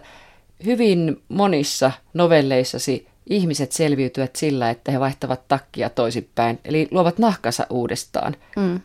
[0.66, 8.36] hyvin monissa novelleissasi ihmiset selviytyvät sillä, että he vaihtavat takkia toisinpäin, eli luovat nahkansa uudestaan.
[8.56, 8.80] Mm.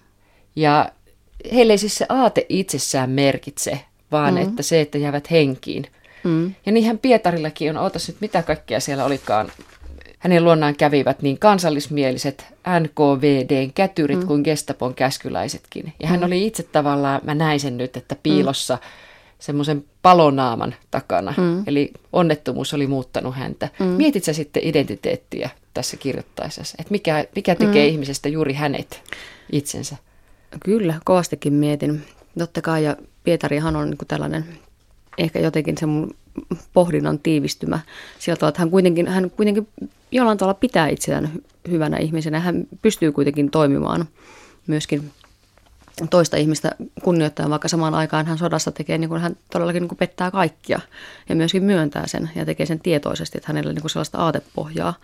[0.56, 0.92] Ja
[1.52, 3.80] heille ei siis se aate itsessään merkitse,
[4.12, 4.40] vaan mm.
[4.40, 5.86] että se, että jäävät henkiin.
[6.24, 6.54] Mm.
[6.66, 9.52] Ja niinhän Pietarillakin on, ootas nyt mitä kaikkea siellä olikaan.
[10.18, 12.46] Hänen luonnaan kävivät niin kansallismieliset
[12.80, 14.26] NKVDn kätyrit mm.
[14.26, 15.92] kuin Gestapon käskyläisetkin.
[16.00, 16.26] Ja hän mm.
[16.26, 18.80] oli itse tavallaan, mä näin sen nyt, että piilossa mm
[19.44, 21.34] semmoisen palonaaman takana.
[21.36, 21.62] Mm.
[21.66, 23.68] Eli onnettomuus oli muuttanut häntä.
[23.78, 23.86] Mm.
[23.86, 27.92] Mietit sä sitten identiteettiä tässä kirjoittaessa, että mikä, mikä tekee mm.
[27.92, 29.02] ihmisestä juuri hänet
[29.52, 29.96] itsensä?
[30.64, 32.02] Kyllä, kovastikin mietin.
[32.38, 34.44] Totta kai, ja Pietarihan on niin tällainen
[35.18, 36.14] ehkä jotenkin se mun
[36.72, 37.78] pohdinnan tiivistymä
[38.18, 39.68] sillä tavalla, että hän kuitenkin, hän kuitenkin
[40.12, 41.32] jollain tavalla pitää itseään
[41.70, 42.40] hyvänä ihmisenä.
[42.40, 44.08] Hän pystyy kuitenkin toimimaan
[44.66, 45.10] myöskin
[46.10, 46.70] toista ihmistä
[47.02, 50.80] kunnioittaa, vaikka samaan aikaan hän sodassa tekee, niin kuin hän todellakin niin kuin pettää kaikkia
[51.28, 54.94] ja myöskin myöntää sen ja tekee sen tietoisesti, että hänellä niin kuin sellaista aatepohjaa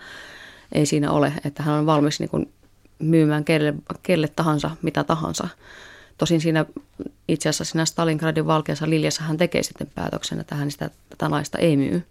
[0.72, 2.52] ei siinä ole, että hän on valmis niin kuin
[2.98, 5.48] myymään kelle, kelle tahansa, mitä tahansa.
[6.18, 6.66] Tosin siinä
[7.28, 11.58] itse asiassa siinä Stalingradin valkeassa liljassa hän tekee sitten päätöksen, että hän sitä tätä naista
[11.58, 12.06] ei myy,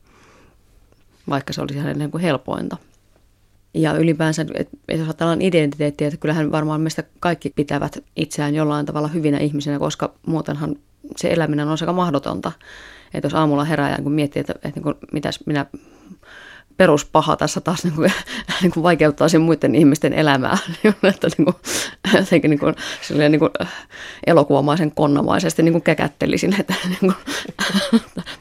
[1.30, 2.78] vaikka se olisi hänelle niin kuin helpointa.
[3.74, 9.08] Ja ylipäänsä, että jos ajatellaan identiteettiä, että kyllähän varmaan meistä kaikki pitävät itseään jollain tavalla
[9.08, 10.76] hyvinä ihmisinä, koska muutenhan
[11.16, 12.52] se eläminen on aika mahdotonta.
[13.14, 15.66] Että jos aamulla herää ja niin miettii, että, että niin mitäs minä
[16.78, 18.14] peruspaha tässä taas niin kuin,
[18.62, 20.58] niin kuin vaikeuttaa sen muiden ihmisten elämää.
[21.04, 21.56] että niin kuin,
[22.14, 22.76] jotenkin niin kuin,
[23.30, 23.52] niin kuin
[24.28, 27.14] elokuvamaisen konnamaisesti niin kuin käkättelisin, että niin kuin,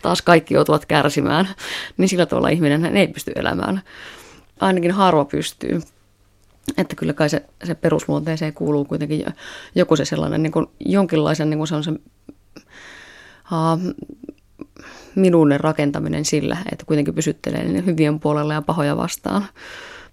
[0.02, 1.48] taas kaikki joutuvat kärsimään.
[1.96, 3.82] Niin sillä tavalla ihminen ei pysty elämään
[4.60, 5.80] ainakin harva pystyy.
[6.76, 9.26] Että kyllä kai se, se perusluonteeseen kuuluu kuitenkin
[9.74, 11.98] joku se sellainen niin kuin, jonkinlaisen niin kuin sellaisen
[13.52, 13.94] uh,
[15.14, 19.44] minuuden rakentaminen sillä, että kuitenkin pysyttelee niin hyvien puolella ja pahoja vastaan.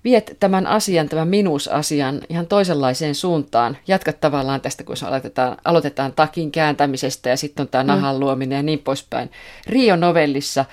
[0.04, 3.78] Viet tämän asian, tämän minusasian ihan toisenlaiseen suuntaan.
[3.88, 7.88] Jatkat tavallaan tästä, kun aloitetaan, aloitetaan takin kääntämisestä ja sitten on tämä mm.
[7.88, 9.32] nahan luominen ja niin poispäin.
[9.68, 10.66] Rio-novellissa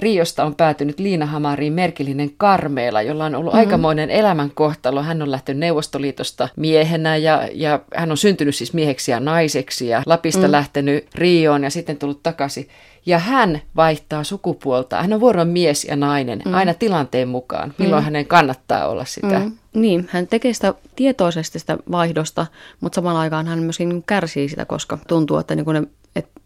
[0.00, 3.66] Riosta on päätynyt Liina Hamariin merkillinen Karmeela, jolla on ollut mm-hmm.
[3.66, 5.02] aikamoinen elämänkohtalo.
[5.02, 10.02] Hän on lähtenyt Neuvostoliitosta miehenä ja, ja hän on syntynyt siis mieheksi ja naiseksi ja
[10.06, 10.52] Lapista mm.
[10.52, 12.68] lähtenyt Rioon ja sitten tullut takaisin.
[13.06, 15.02] Ja hän vaihtaa sukupuolta.
[15.02, 16.54] Hän on vuoron mies ja nainen mm.
[16.54, 18.04] aina tilanteen mukaan, milloin mm.
[18.04, 19.38] hänen kannattaa olla sitä.
[19.38, 19.52] Mm.
[19.74, 22.46] Niin, hän tekee sitä tietoisesti sitä vaihdosta,
[22.80, 25.82] mutta samaan aikaan hän myöskin kärsii sitä, koska tuntuu, että, niin ne,
[26.16, 26.40] että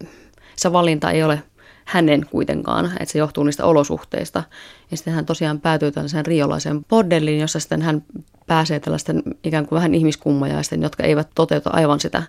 [0.56, 1.42] se valinta ei ole
[1.84, 4.42] hänen kuitenkaan, että se johtuu niistä olosuhteista.
[4.90, 8.02] Ja sitten hän tosiaan päätyy tällaiseen riolaiseen bordelliin, jossa sitten hän
[8.46, 12.22] pääsee tällaisten ikään kuin vähän ihmiskummajaisten, jotka eivät toteuta aivan sitä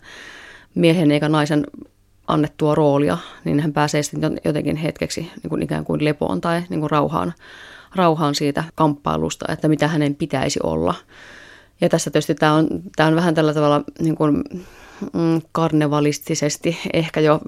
[0.75, 1.67] miehen eikä naisen
[2.27, 6.79] annettua roolia, niin hän pääsee sitten jotenkin hetkeksi niin kuin ikään kuin lepoon tai niin
[6.79, 7.33] kuin rauhaan,
[7.95, 10.95] rauhaan siitä kamppailusta, että mitä hänen pitäisi olla.
[11.81, 14.43] Ja tässä tietysti tämä on, tämä on vähän tällä tavalla niin kuin
[15.51, 17.41] karnevalistisesti ehkä jo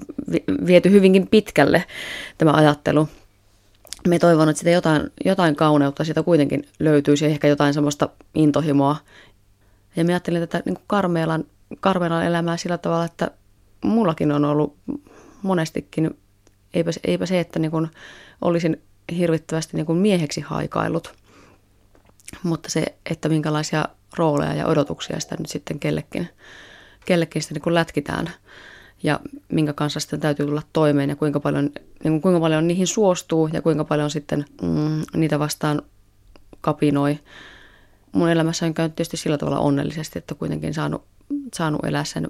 [0.66, 1.84] viety hyvinkin pitkälle
[2.38, 3.08] tämä ajattelu.
[4.08, 8.96] Me toivon, että sitä jotain, jotain kauneutta siitä kuitenkin löytyisi, ehkä jotain semmoista intohimoa.
[9.96, 11.44] Ja mä ajattelin tätä niin Karmeelan,
[11.80, 13.30] Karmeelan elämää sillä tavalla, että
[13.84, 14.76] mullakin on ollut
[15.42, 16.10] monestikin,
[16.74, 17.88] eipä, eipä se, että niin kuin
[18.40, 18.82] olisin
[19.16, 21.14] hirvittävästi niin kuin mieheksi haikailut,
[22.42, 23.84] mutta se, että minkälaisia
[24.16, 26.28] rooleja ja odotuksia sitä nyt sitten kellekin
[27.08, 28.30] kellekin sitä niin lätkitään
[29.02, 29.20] ja
[29.52, 31.64] minkä kanssa sitten täytyy tulla toimeen ja kuinka paljon,
[32.04, 35.82] niin kuin kuinka paljon niihin suostuu ja kuinka paljon sitten mm, niitä vastaan
[36.60, 37.18] kapinoi.
[38.12, 41.04] Mun elämässä on käynyt tietysti sillä tavalla onnellisesti, että kuitenkin saanut,
[41.54, 42.28] saanut elää sen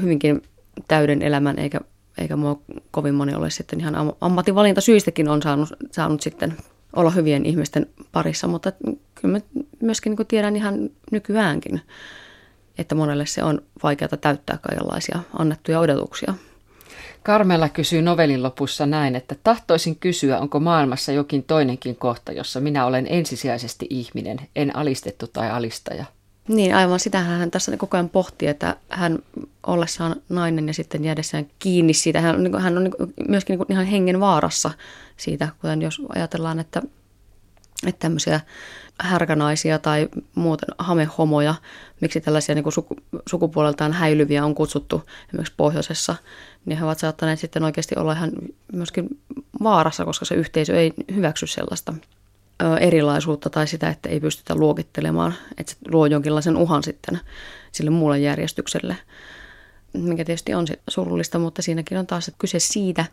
[0.00, 0.42] hyvinkin
[0.88, 1.80] täyden elämän, eikä,
[2.18, 6.56] eikä mua kovin moni ole sitten ihan ammatinvalinta syistäkin on saanut, saanut sitten
[6.96, 8.72] olla hyvien ihmisten parissa, mutta
[9.14, 9.40] kyllä mä
[9.80, 11.80] myöskin niin tiedän ihan nykyäänkin,
[12.80, 16.34] että monelle se on vaikeaa täyttää kaikenlaisia annettuja odotuksia.
[17.22, 22.86] Karmela kysyy novellin lopussa näin, että tahtoisin kysyä, onko maailmassa jokin toinenkin kohta, jossa minä
[22.86, 26.04] olen ensisijaisesti ihminen, en alistettu tai alistaja.
[26.48, 29.18] Niin, aivan sitähän hän tässä koko ajan pohtii, että hän
[29.66, 33.72] ollessaan nainen ja sitten jäädessään kiinni siitä, hän on, niin hän on niin myöskin niin
[33.72, 34.70] ihan hengen vaarassa
[35.16, 36.82] siitä, kuten jos ajatellaan, että,
[37.86, 38.40] että tämmöisiä
[39.00, 41.54] härkänaisia tai muuten hamehomoja,
[42.00, 42.96] miksi tällaisia niin kuin suku,
[43.28, 46.16] sukupuoleltaan häilyviä on kutsuttu esimerkiksi pohjoisessa,
[46.64, 48.30] niin he ovat saattaneet sitten oikeasti olla ihan
[48.72, 49.08] myöskin
[49.62, 51.94] vaarassa, koska se yhteisö ei hyväksy sellaista
[52.80, 57.20] erilaisuutta tai sitä, että ei pystytä luokittelemaan, että se luo jonkinlaisen uhan sitten
[57.72, 58.96] sille muulle järjestykselle,
[59.92, 63.04] mikä tietysti on surullista, mutta siinäkin on taas kyse siitä,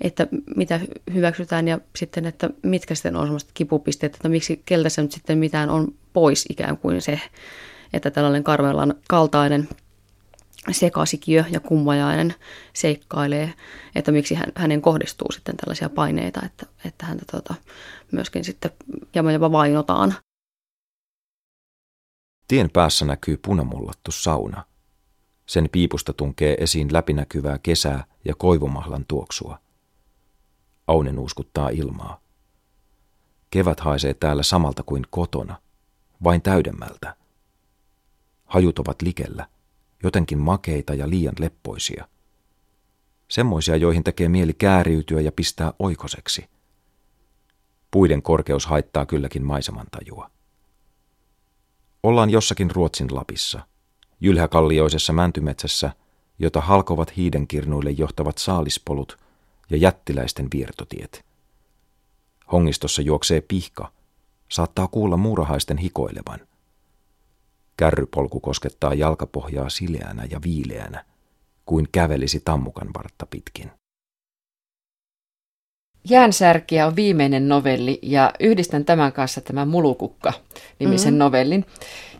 [0.00, 0.80] että mitä
[1.14, 5.38] hyväksytään ja sitten, että mitkä sitten on sellaiset kipupisteet, että miksi keltä se nyt sitten
[5.38, 7.20] mitään on pois ikään kuin se,
[7.92, 9.68] että tällainen Karmelan kaltainen
[10.70, 12.34] sekasikiö ja kummajainen
[12.72, 13.54] seikkailee,
[13.94, 17.54] että miksi hän, hänen kohdistuu sitten tällaisia paineita, että, että häntä tota,
[18.12, 18.70] myöskin sitten
[19.14, 20.14] hieman jopa vainotaan.
[22.48, 24.64] Tien päässä näkyy punamullattu sauna.
[25.46, 29.65] Sen piipusta tunkee esiin läpinäkyvää kesää ja koivumahlan tuoksua.
[30.86, 32.20] Aune nuuskuttaa ilmaa.
[33.50, 35.56] Kevät haisee täällä samalta kuin kotona,
[36.24, 37.16] vain täydemmältä.
[38.44, 39.46] Hajut ovat likellä,
[40.02, 42.08] jotenkin makeita ja liian leppoisia.
[43.28, 46.48] Semmoisia, joihin tekee mieli kääriytyä ja pistää oikoseksi.
[47.90, 50.30] Puiden korkeus haittaa kylläkin maisemantajua.
[52.02, 53.60] Ollaan jossakin Ruotsin Lapissa,
[54.20, 55.92] jylhäkallioisessa mäntymetsässä,
[56.38, 59.18] jota halkovat hiidenkirnuille johtavat saalispolut–
[59.70, 61.24] ja jättiläisten viertotiet.
[62.52, 63.92] Hongistossa juoksee pihka,
[64.48, 66.40] saattaa kuulla muurahaisten hikoilevan.
[67.76, 71.04] Kärrypolku koskettaa jalkapohjaa sileänä ja viileänä,
[71.66, 73.70] kuin kävelisi tammukan vartta pitkin.
[76.10, 81.18] Jäänsärkiä on viimeinen novelli ja yhdistän tämän kanssa tämän Mulukukka-nimisen mm-hmm.
[81.18, 81.64] novellin.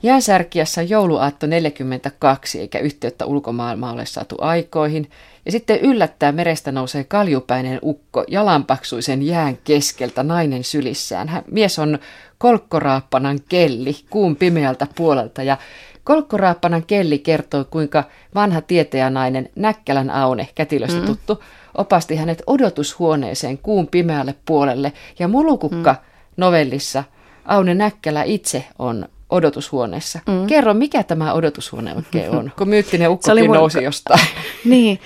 [0.03, 5.11] Jäänsärkiässä on jouluaatto 42 eikä yhteyttä ulkomaailmaa ole saatu aikoihin.
[5.47, 11.29] Ja sitten yllättää merestä nousee kaljupäinen ukko jalanpaksuisen jään keskeltä nainen sylissään.
[11.29, 11.99] Hän, mies on
[12.39, 15.57] kolkkoraappanan kelli kuun pimeältä puolelta ja
[16.05, 21.07] kolkkoraappanan kelli kertoo, kuinka vanha tietäjänainen Näkkälän Aune, kätilöstä mm.
[21.07, 21.43] tuttu,
[21.77, 24.93] opasti hänet odotushuoneeseen kuun pimeälle puolelle.
[25.19, 25.99] Ja Mulukukka mm.
[26.37, 27.05] novellissa
[27.45, 30.19] Aune Näkkälä itse on odotushuoneessa.
[30.27, 30.47] Mm.
[30.47, 33.57] Kerro, mikä tämä odotushuone oikein on, kun myyttinen ukkokin mun...
[33.57, 34.27] nousi jostain.
[34.65, 35.01] niin,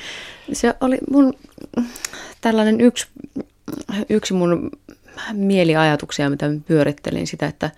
[0.53, 1.33] se oli mun
[2.41, 3.07] tällainen yksi,
[4.09, 4.71] yksi mun
[5.33, 7.71] mieliajatuksia, mitä pyörittelin sitä, että,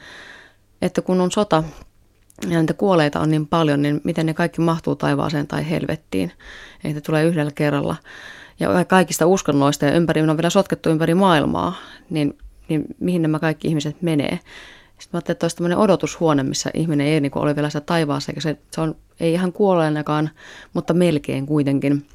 [0.83, 1.65] että kun on sota
[2.49, 6.33] ja niitä kuoleita on niin paljon, niin miten ne kaikki mahtuu taivaaseen tai helvettiin.
[6.85, 7.97] Että tulee yhdellä kerralla.
[8.63, 11.77] Ja kaikista uskonnoista ja ympäri, on vielä sotkettu ympäri maailmaa,
[12.11, 14.39] niin, niin mihin nämä kaikki ihmiset menee.
[15.03, 18.33] Sitten mä ajattelin, että olisi tämmöinen odotushuone, missä ihminen ei niin ole vielä sitä taivaassa,
[18.33, 20.31] eikä se, se on, ei ihan kuolleenakaan,
[20.73, 22.07] mutta melkein kuitenkin.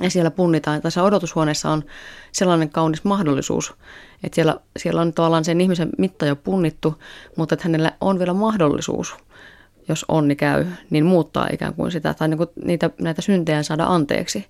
[0.00, 1.84] Ja siellä punnitaan, tässä odotushuoneessa on
[2.32, 3.74] sellainen kaunis mahdollisuus,
[4.24, 7.02] että siellä, siellä on tavallaan sen ihmisen mitta jo punnittu,
[7.36, 9.14] mutta että hänellä on vielä mahdollisuus,
[9.88, 13.86] jos onni käy, niin muuttaa ikään kuin sitä, tai niin kuin niitä, näitä syntejä saada
[13.86, 14.46] anteeksi.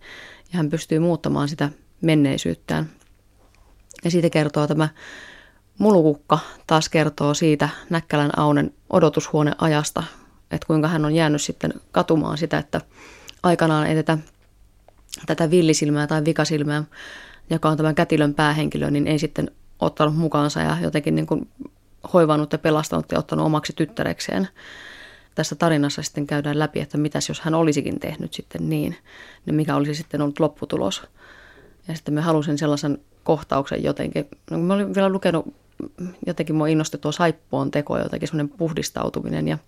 [0.52, 2.90] Ja hän pystyy muuttamaan sitä menneisyyttään.
[4.04, 4.88] Ja siitä kertoo tämä
[5.78, 10.02] Mulukukka taas kertoo siitä Näkkälän Aunen odotushuoneajasta,
[10.50, 12.80] että kuinka hän on jäänyt sitten katumaan sitä, että
[13.42, 14.18] aikanaan ei tätä,
[15.26, 16.84] tätä villisilmää tai vikasilmää,
[17.50, 21.48] joka on tämän kätilön päähenkilö, niin ei sitten ottanut mukaansa ja jotenkin niin kuin
[22.12, 24.48] hoivannut ja pelastanut ja ottanut omaksi tyttärekseen.
[25.34, 28.96] Tässä tarinassa sitten käydään läpi, että mitäs jos hän olisikin tehnyt sitten niin,
[29.46, 31.02] niin mikä olisi sitten ollut lopputulos.
[31.88, 34.28] Ja sitten me halusin sellaisen kohtauksen jotenkin.
[34.50, 35.54] No, mä olin vielä lukenut,
[36.26, 39.58] jotenkin mua innosti tuo saippuon teko, jotenkin semmoinen puhdistautuminen ja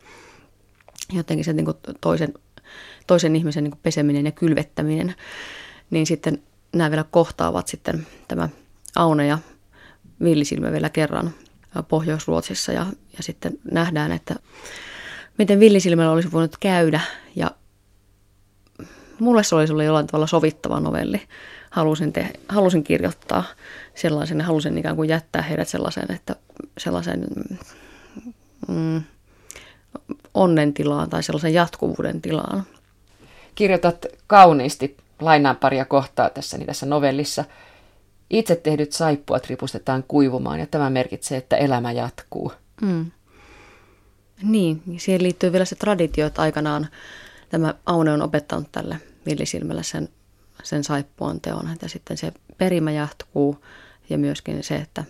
[1.13, 2.35] jotenkin se niin kuin toisen,
[3.07, 5.15] toisen ihmisen niin kuin peseminen ja kylvettäminen.
[5.91, 8.49] Niin sitten nämä vielä kohtaavat sitten tämä
[8.97, 9.39] Aune ja
[10.23, 11.35] Villisilmä vielä kerran
[11.89, 14.35] Pohjois-Ruotsissa ja, ja sitten nähdään, että
[15.39, 17.01] miten Villisilmällä olisi voinut käydä
[17.37, 17.51] ja
[19.19, 21.23] mulle se olisi ollut jollain tavalla sovittava novelli.
[21.71, 23.45] Halusin, te, halusin kirjoittaa
[23.95, 26.37] sellaisen ja halusin ikään kuin jättää heidät sellaisen, että
[26.79, 27.27] sellaisen
[28.69, 29.03] mm,
[30.35, 32.63] onnen tilaan tai sellaisen jatkuvuuden tilaan.
[33.55, 37.45] Kirjoitat kauniisti, lainaan paria kohtaa tässä, niin tässä novellissa.
[38.31, 42.53] Itse tehdyt saippuat ripustetaan kuivumaan ja tämä merkitsee, että elämä jatkuu.
[42.81, 43.11] Mm.
[44.43, 46.89] Niin, siihen liittyy vielä se traditio, että aikanaan
[47.49, 50.09] tämä Aune on opettanut tälle villisilmällä sen,
[50.63, 51.77] sen saippuan teon.
[51.83, 53.65] Ja sitten se perimä jatkuu
[54.11, 55.05] ja myöskin se, että,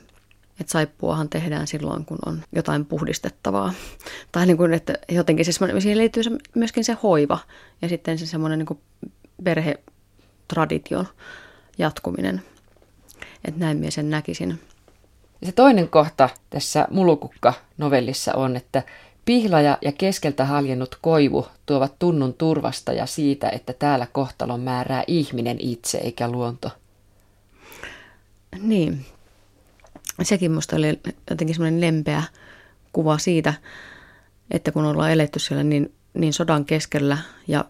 [0.61, 3.73] että saippuahan tehdään silloin, kun on jotain puhdistettavaa.
[4.33, 7.39] Tai niin kuin, että jotenkin se, siihen liittyy se, myöskin se hoiva
[7.83, 8.81] ja sitten se semmoinen niin
[9.45, 11.07] perhetradition
[11.79, 12.43] jatkuminen.
[13.45, 14.61] Että näin minä sen näkisin.
[15.45, 18.83] Se toinen kohta tässä Mulukukka-novellissa on, että
[19.25, 25.57] Pihlaja ja keskeltä haljennut koivu tuovat tunnun turvasta ja siitä, että täällä kohtalon määrää ihminen
[25.61, 26.71] itse eikä luonto.
[28.61, 29.07] Niin.
[30.23, 32.23] Sekin minusta oli jotenkin semmoinen lempeä
[32.93, 33.55] kuva siitä,
[34.51, 37.65] että kun ollaan eletty siellä niin, niin sodan keskellä ja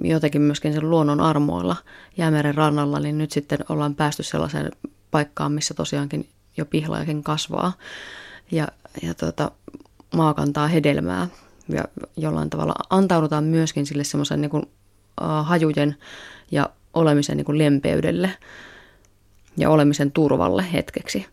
[0.00, 1.76] jotenkin myöskin sen luonnon armoilla
[2.16, 4.72] jäämeren rannalla, niin nyt sitten ollaan päästy sellaiseen
[5.10, 7.72] paikkaan, missä tosiaankin jo pihlajakin kasvaa.
[8.50, 8.68] Ja,
[9.02, 9.50] ja tuota,
[10.14, 11.28] maa kantaa hedelmää
[11.68, 11.84] ja
[12.16, 14.62] jollain tavalla antaudutaan myöskin sille semmoisen niin kuin,
[15.42, 15.96] hajujen
[16.50, 18.30] ja olemisen niin kuin lempeydelle
[19.56, 21.26] ja olemisen turvalle hetkeksi.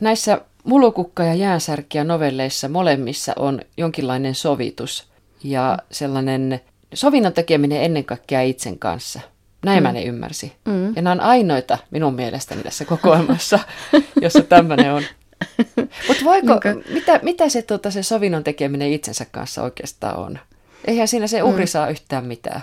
[0.00, 5.08] Näissä Mulukukka ja jäänsärkiä novelleissa molemmissa on jonkinlainen sovitus
[5.42, 6.60] ja sellainen
[6.94, 9.20] sovinnon tekeminen ennen kaikkea itsen kanssa.
[9.64, 9.82] Näin mm.
[9.82, 10.52] mä ne ymmärsin.
[10.64, 10.86] Mm.
[10.96, 13.58] Ja nämä on ainoita minun mielestäni tässä kokoelmassa,
[14.22, 15.02] jossa tämmöinen on.
[16.08, 16.54] Mutta voiko,
[16.94, 20.38] mitä, mitä se, tuota, se sovinnon tekeminen itsensä kanssa oikeastaan on?
[20.84, 21.68] Eihän siinä se uhri mm.
[21.68, 22.62] saa yhtään mitään.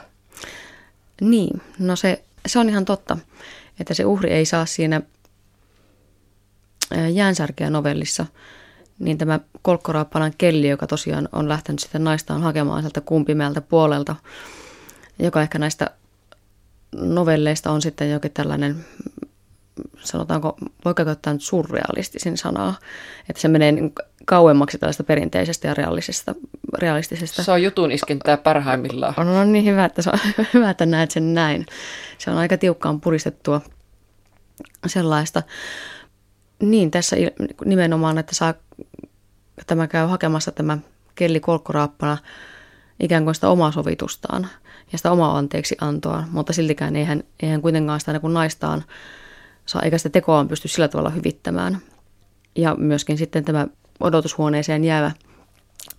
[1.21, 3.17] Niin, no se, se on ihan totta,
[3.79, 5.01] että se uhri ei saa siinä
[7.13, 8.25] jäänsärkeä novellissa,
[8.99, 14.15] niin tämä kolkkoraappalan kelli, joka tosiaan on lähtenyt sitten naistaan hakemaan sieltä kumpimeltä puolelta,
[15.19, 15.89] joka ehkä näistä
[16.95, 18.85] novelleista on sitten jokin tällainen
[19.99, 22.75] sanotaanko, voiko käyttää nyt surrealistisin sanaa,
[23.29, 23.93] että se menee niin
[24.25, 26.35] kauemmaksi tällaista perinteisestä ja realistisesta.
[26.77, 27.43] realistisesta.
[27.43, 29.13] Se on jutun iskentää parhaimmillaan.
[29.17, 30.19] On, on niin hyvä, että, se on,
[30.53, 31.65] hyvä, että näet sen näin.
[32.17, 33.61] Se on aika tiukkaan puristettua
[34.87, 35.43] sellaista.
[36.59, 37.15] Niin, tässä
[37.65, 38.53] nimenomaan, että saa,
[39.67, 40.77] tämä käy hakemassa tämä
[41.15, 42.17] kelli kolkkoraappana
[42.99, 44.47] ikään kuin sitä omaa sovitustaan
[44.91, 48.83] ja sitä omaa anteeksi antoa, mutta siltikään eihän, eihän kuitenkaan sitä niin kuin naistaan
[49.65, 51.77] saa, eikä sitä tekoaan pysty sillä tavalla hyvittämään.
[52.55, 53.67] Ja myöskin sitten tämä
[53.99, 55.11] odotushuoneeseen jäävä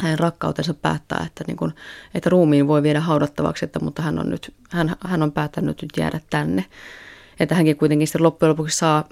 [0.00, 1.72] hänen rakkautensa päättää, että, niin kuin,
[2.14, 5.92] että ruumiin voi viedä haudattavaksi, että, mutta hän on, nyt, hän, hän on päättänyt nyt
[5.96, 6.64] jäädä tänne.
[7.40, 9.04] Että hänkin kuitenkin sitten loppujen lopuksi saa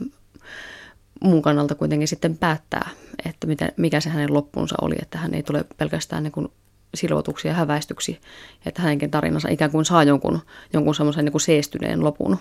[1.21, 2.91] mun kannalta kuitenkin sitten päättää,
[3.25, 6.49] että mitä, mikä se hänen loppuunsa oli, että hän ei tule pelkästään niin
[6.95, 8.21] silvotuksi ja häväistyksi,
[8.67, 10.41] että hänenkin tarinansa ikään kuin saa jonkun,
[10.73, 12.39] jonkun semmoisen niin kuin seestyneen lopun.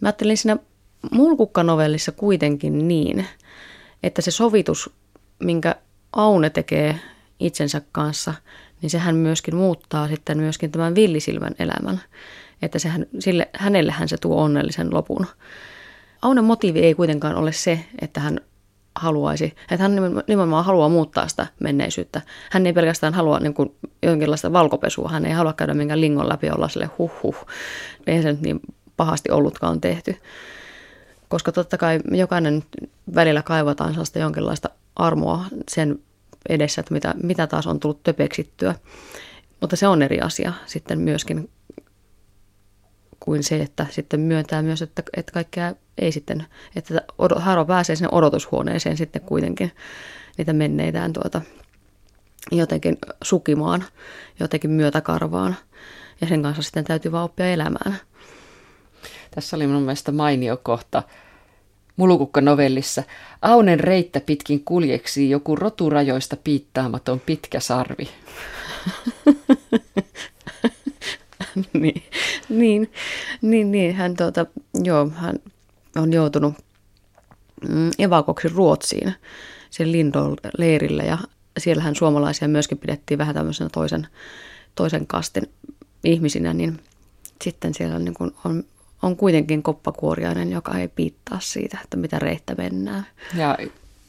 [0.00, 0.56] Mä ajattelin siinä
[1.10, 3.26] mulkukkanovellissa kuitenkin niin,
[4.02, 4.90] että se sovitus,
[5.38, 5.74] minkä
[6.12, 7.00] Aune tekee
[7.40, 8.34] itsensä kanssa,
[8.82, 12.00] niin sehän myöskin muuttaa sitten myöskin tämän villisilmän elämän.
[12.62, 15.26] Että sehän, sille, hänellähän se tuo onnellisen lopun.
[16.22, 18.40] Aunen motiivi ei kuitenkaan ole se, että hän
[18.94, 19.96] haluaisi, että hän
[20.28, 22.20] nimenomaan haluaa muuttaa sitä menneisyyttä.
[22.50, 26.50] Hän ei pelkästään halua niin kuin jonkinlaista valkopesua, hän ei halua käydä minkään lingon läpi
[26.50, 27.46] olla sille huh huh.
[28.06, 28.60] Ei se nyt niin
[28.96, 30.16] pahasti ollutkaan tehty.
[31.28, 32.64] Koska totta kai jokainen
[33.14, 35.98] välillä kaivataan sellaista jonkinlaista armoa sen
[36.48, 38.74] edessä, että mitä, mitä taas on tullut töpeksittyä.
[39.60, 41.50] Mutta se on eri asia sitten myöskin
[43.20, 47.02] kuin se, että sitten myöntää myös, että, että kaikkea ei sitten, että
[47.36, 49.72] Haro pääsee sinne odotushuoneeseen sitten kuitenkin
[50.38, 51.40] niitä menneitään tuota,
[52.52, 53.84] jotenkin sukimaan,
[54.40, 55.56] jotenkin myötäkarvaan.
[56.20, 57.96] Ja sen kanssa sitten täytyy vaan oppia elämään.
[59.36, 61.02] Tässä oli minun mielestä mainio kohta
[61.96, 63.02] Mulukukka-novellissa.
[63.42, 68.02] Aunen reittä pitkin kuljeksi joku roturajoista piittaamaton pitkä sarvi.
[71.72, 72.02] niin,
[72.48, 72.90] niin,
[73.42, 74.46] niin, niin, hän, tuota,
[74.84, 75.38] joo, hän
[75.96, 76.54] on joutunut
[77.68, 79.14] mm, evakoksi Ruotsiin
[79.70, 81.18] sen Lindon leirillä ja
[81.58, 84.06] siellähän suomalaisia myöskin pidettiin vähän tämmöisenä toisen,
[84.74, 85.50] toisen kastin
[86.04, 86.80] ihmisinä, niin
[87.44, 88.64] sitten siellä niin kuin on,
[89.06, 93.06] on kuitenkin koppakuoriainen, joka ei piittaa siitä, että mitä reittä mennään.
[93.34, 93.58] Ja,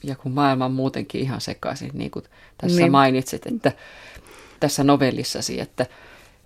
[0.03, 2.25] ja kun maailma on muutenkin ihan sekaisin, niin kuin
[2.57, 2.91] tässä niin.
[2.91, 3.71] mainitsit, että
[4.59, 5.85] tässä novellissasi, että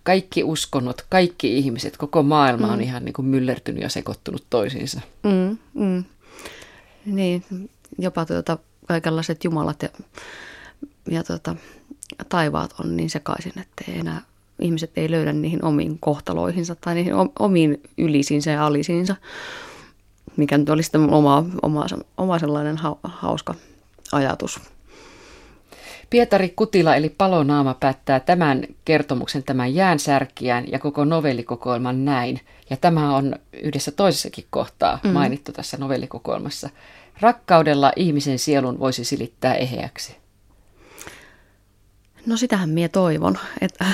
[0.03, 2.73] kaikki uskonnot, kaikki ihmiset, koko maailma mm.
[2.73, 5.01] on ihan niin kuin myllertynyt ja sekoittunut toisiinsa.
[5.23, 6.03] Mm, mm.
[7.05, 7.43] Niin,
[7.97, 9.89] jopa tuota, kaikenlaiset jumalat ja,
[11.09, 11.55] ja tuota,
[12.29, 14.21] taivaat on niin sekaisin, että ei enää
[14.61, 19.15] ihmiset ei löydä niihin omiin kohtaloihinsa tai niihin omiin ylisiinsä ja alisiinsa,
[20.37, 21.85] mikä nyt olisi oma, oma,
[22.17, 23.55] oma sellainen hauska
[24.11, 24.59] ajatus.
[26.09, 32.39] Pietari Kutila eli Palonaama päättää tämän kertomuksen, tämän jäänsärkiään ja koko novellikokoelman näin.
[32.69, 35.09] Ja tämä on yhdessä toisessakin kohtaa mm.
[35.09, 36.69] mainittu tässä novellikokoelmassa.
[37.21, 40.20] Rakkaudella ihmisen sielun voisi silittää eheäksi.
[42.25, 43.85] No sitähän minä toivon, että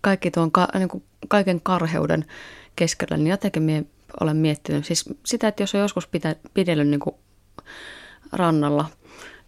[0.00, 2.24] kaikki tuon niin kuin kaiken karheuden
[2.76, 3.82] keskellä, niin jotenkin minä
[4.20, 7.16] olen miettinyt siis sitä, että jos on joskus pitä, pidellyt niin kuin
[8.32, 8.84] rannalla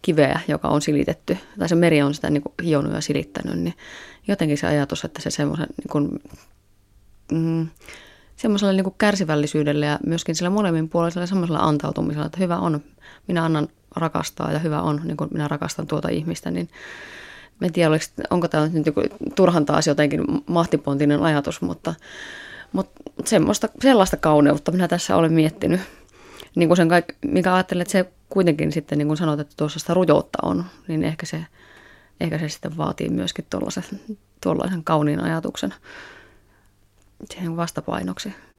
[0.01, 3.73] kiveä, joka on silitetty, tai se meri on sitä niin kuin hionut ja silittänyt, niin
[4.27, 6.21] jotenkin se ajatus, että se semmoisen niin kuin,
[7.31, 7.67] mm,
[8.35, 12.83] semmoisella niin kuin kärsivällisyydellä ja myöskin sillä molemmin puolisella semmoisella antautumisella, että hyvä on,
[13.27, 16.69] minä annan rakastaa ja hyvä on, niin kuin minä rakastan tuota ihmistä, niin
[17.61, 17.89] en tiedä,
[18.29, 19.01] onko tämä nyt joku
[19.35, 21.93] turhan taas jotenkin mahtipontinen ajatus, mutta,
[22.71, 25.81] mutta semmoista, sellaista kauneutta minä tässä olen miettinyt.
[26.55, 29.79] Niin kuin sen kaik, mikä ajattelen, että se kuitenkin sitten, niin kuin sanoit, että tuossa
[29.79, 31.45] sitä rujoutta on, niin ehkä se,
[32.19, 33.83] ehkä se sitten vaatii myöskin tuollaisen,
[34.41, 35.73] tuollaisen kauniin ajatuksen
[37.29, 38.33] siihen vastapainoksi.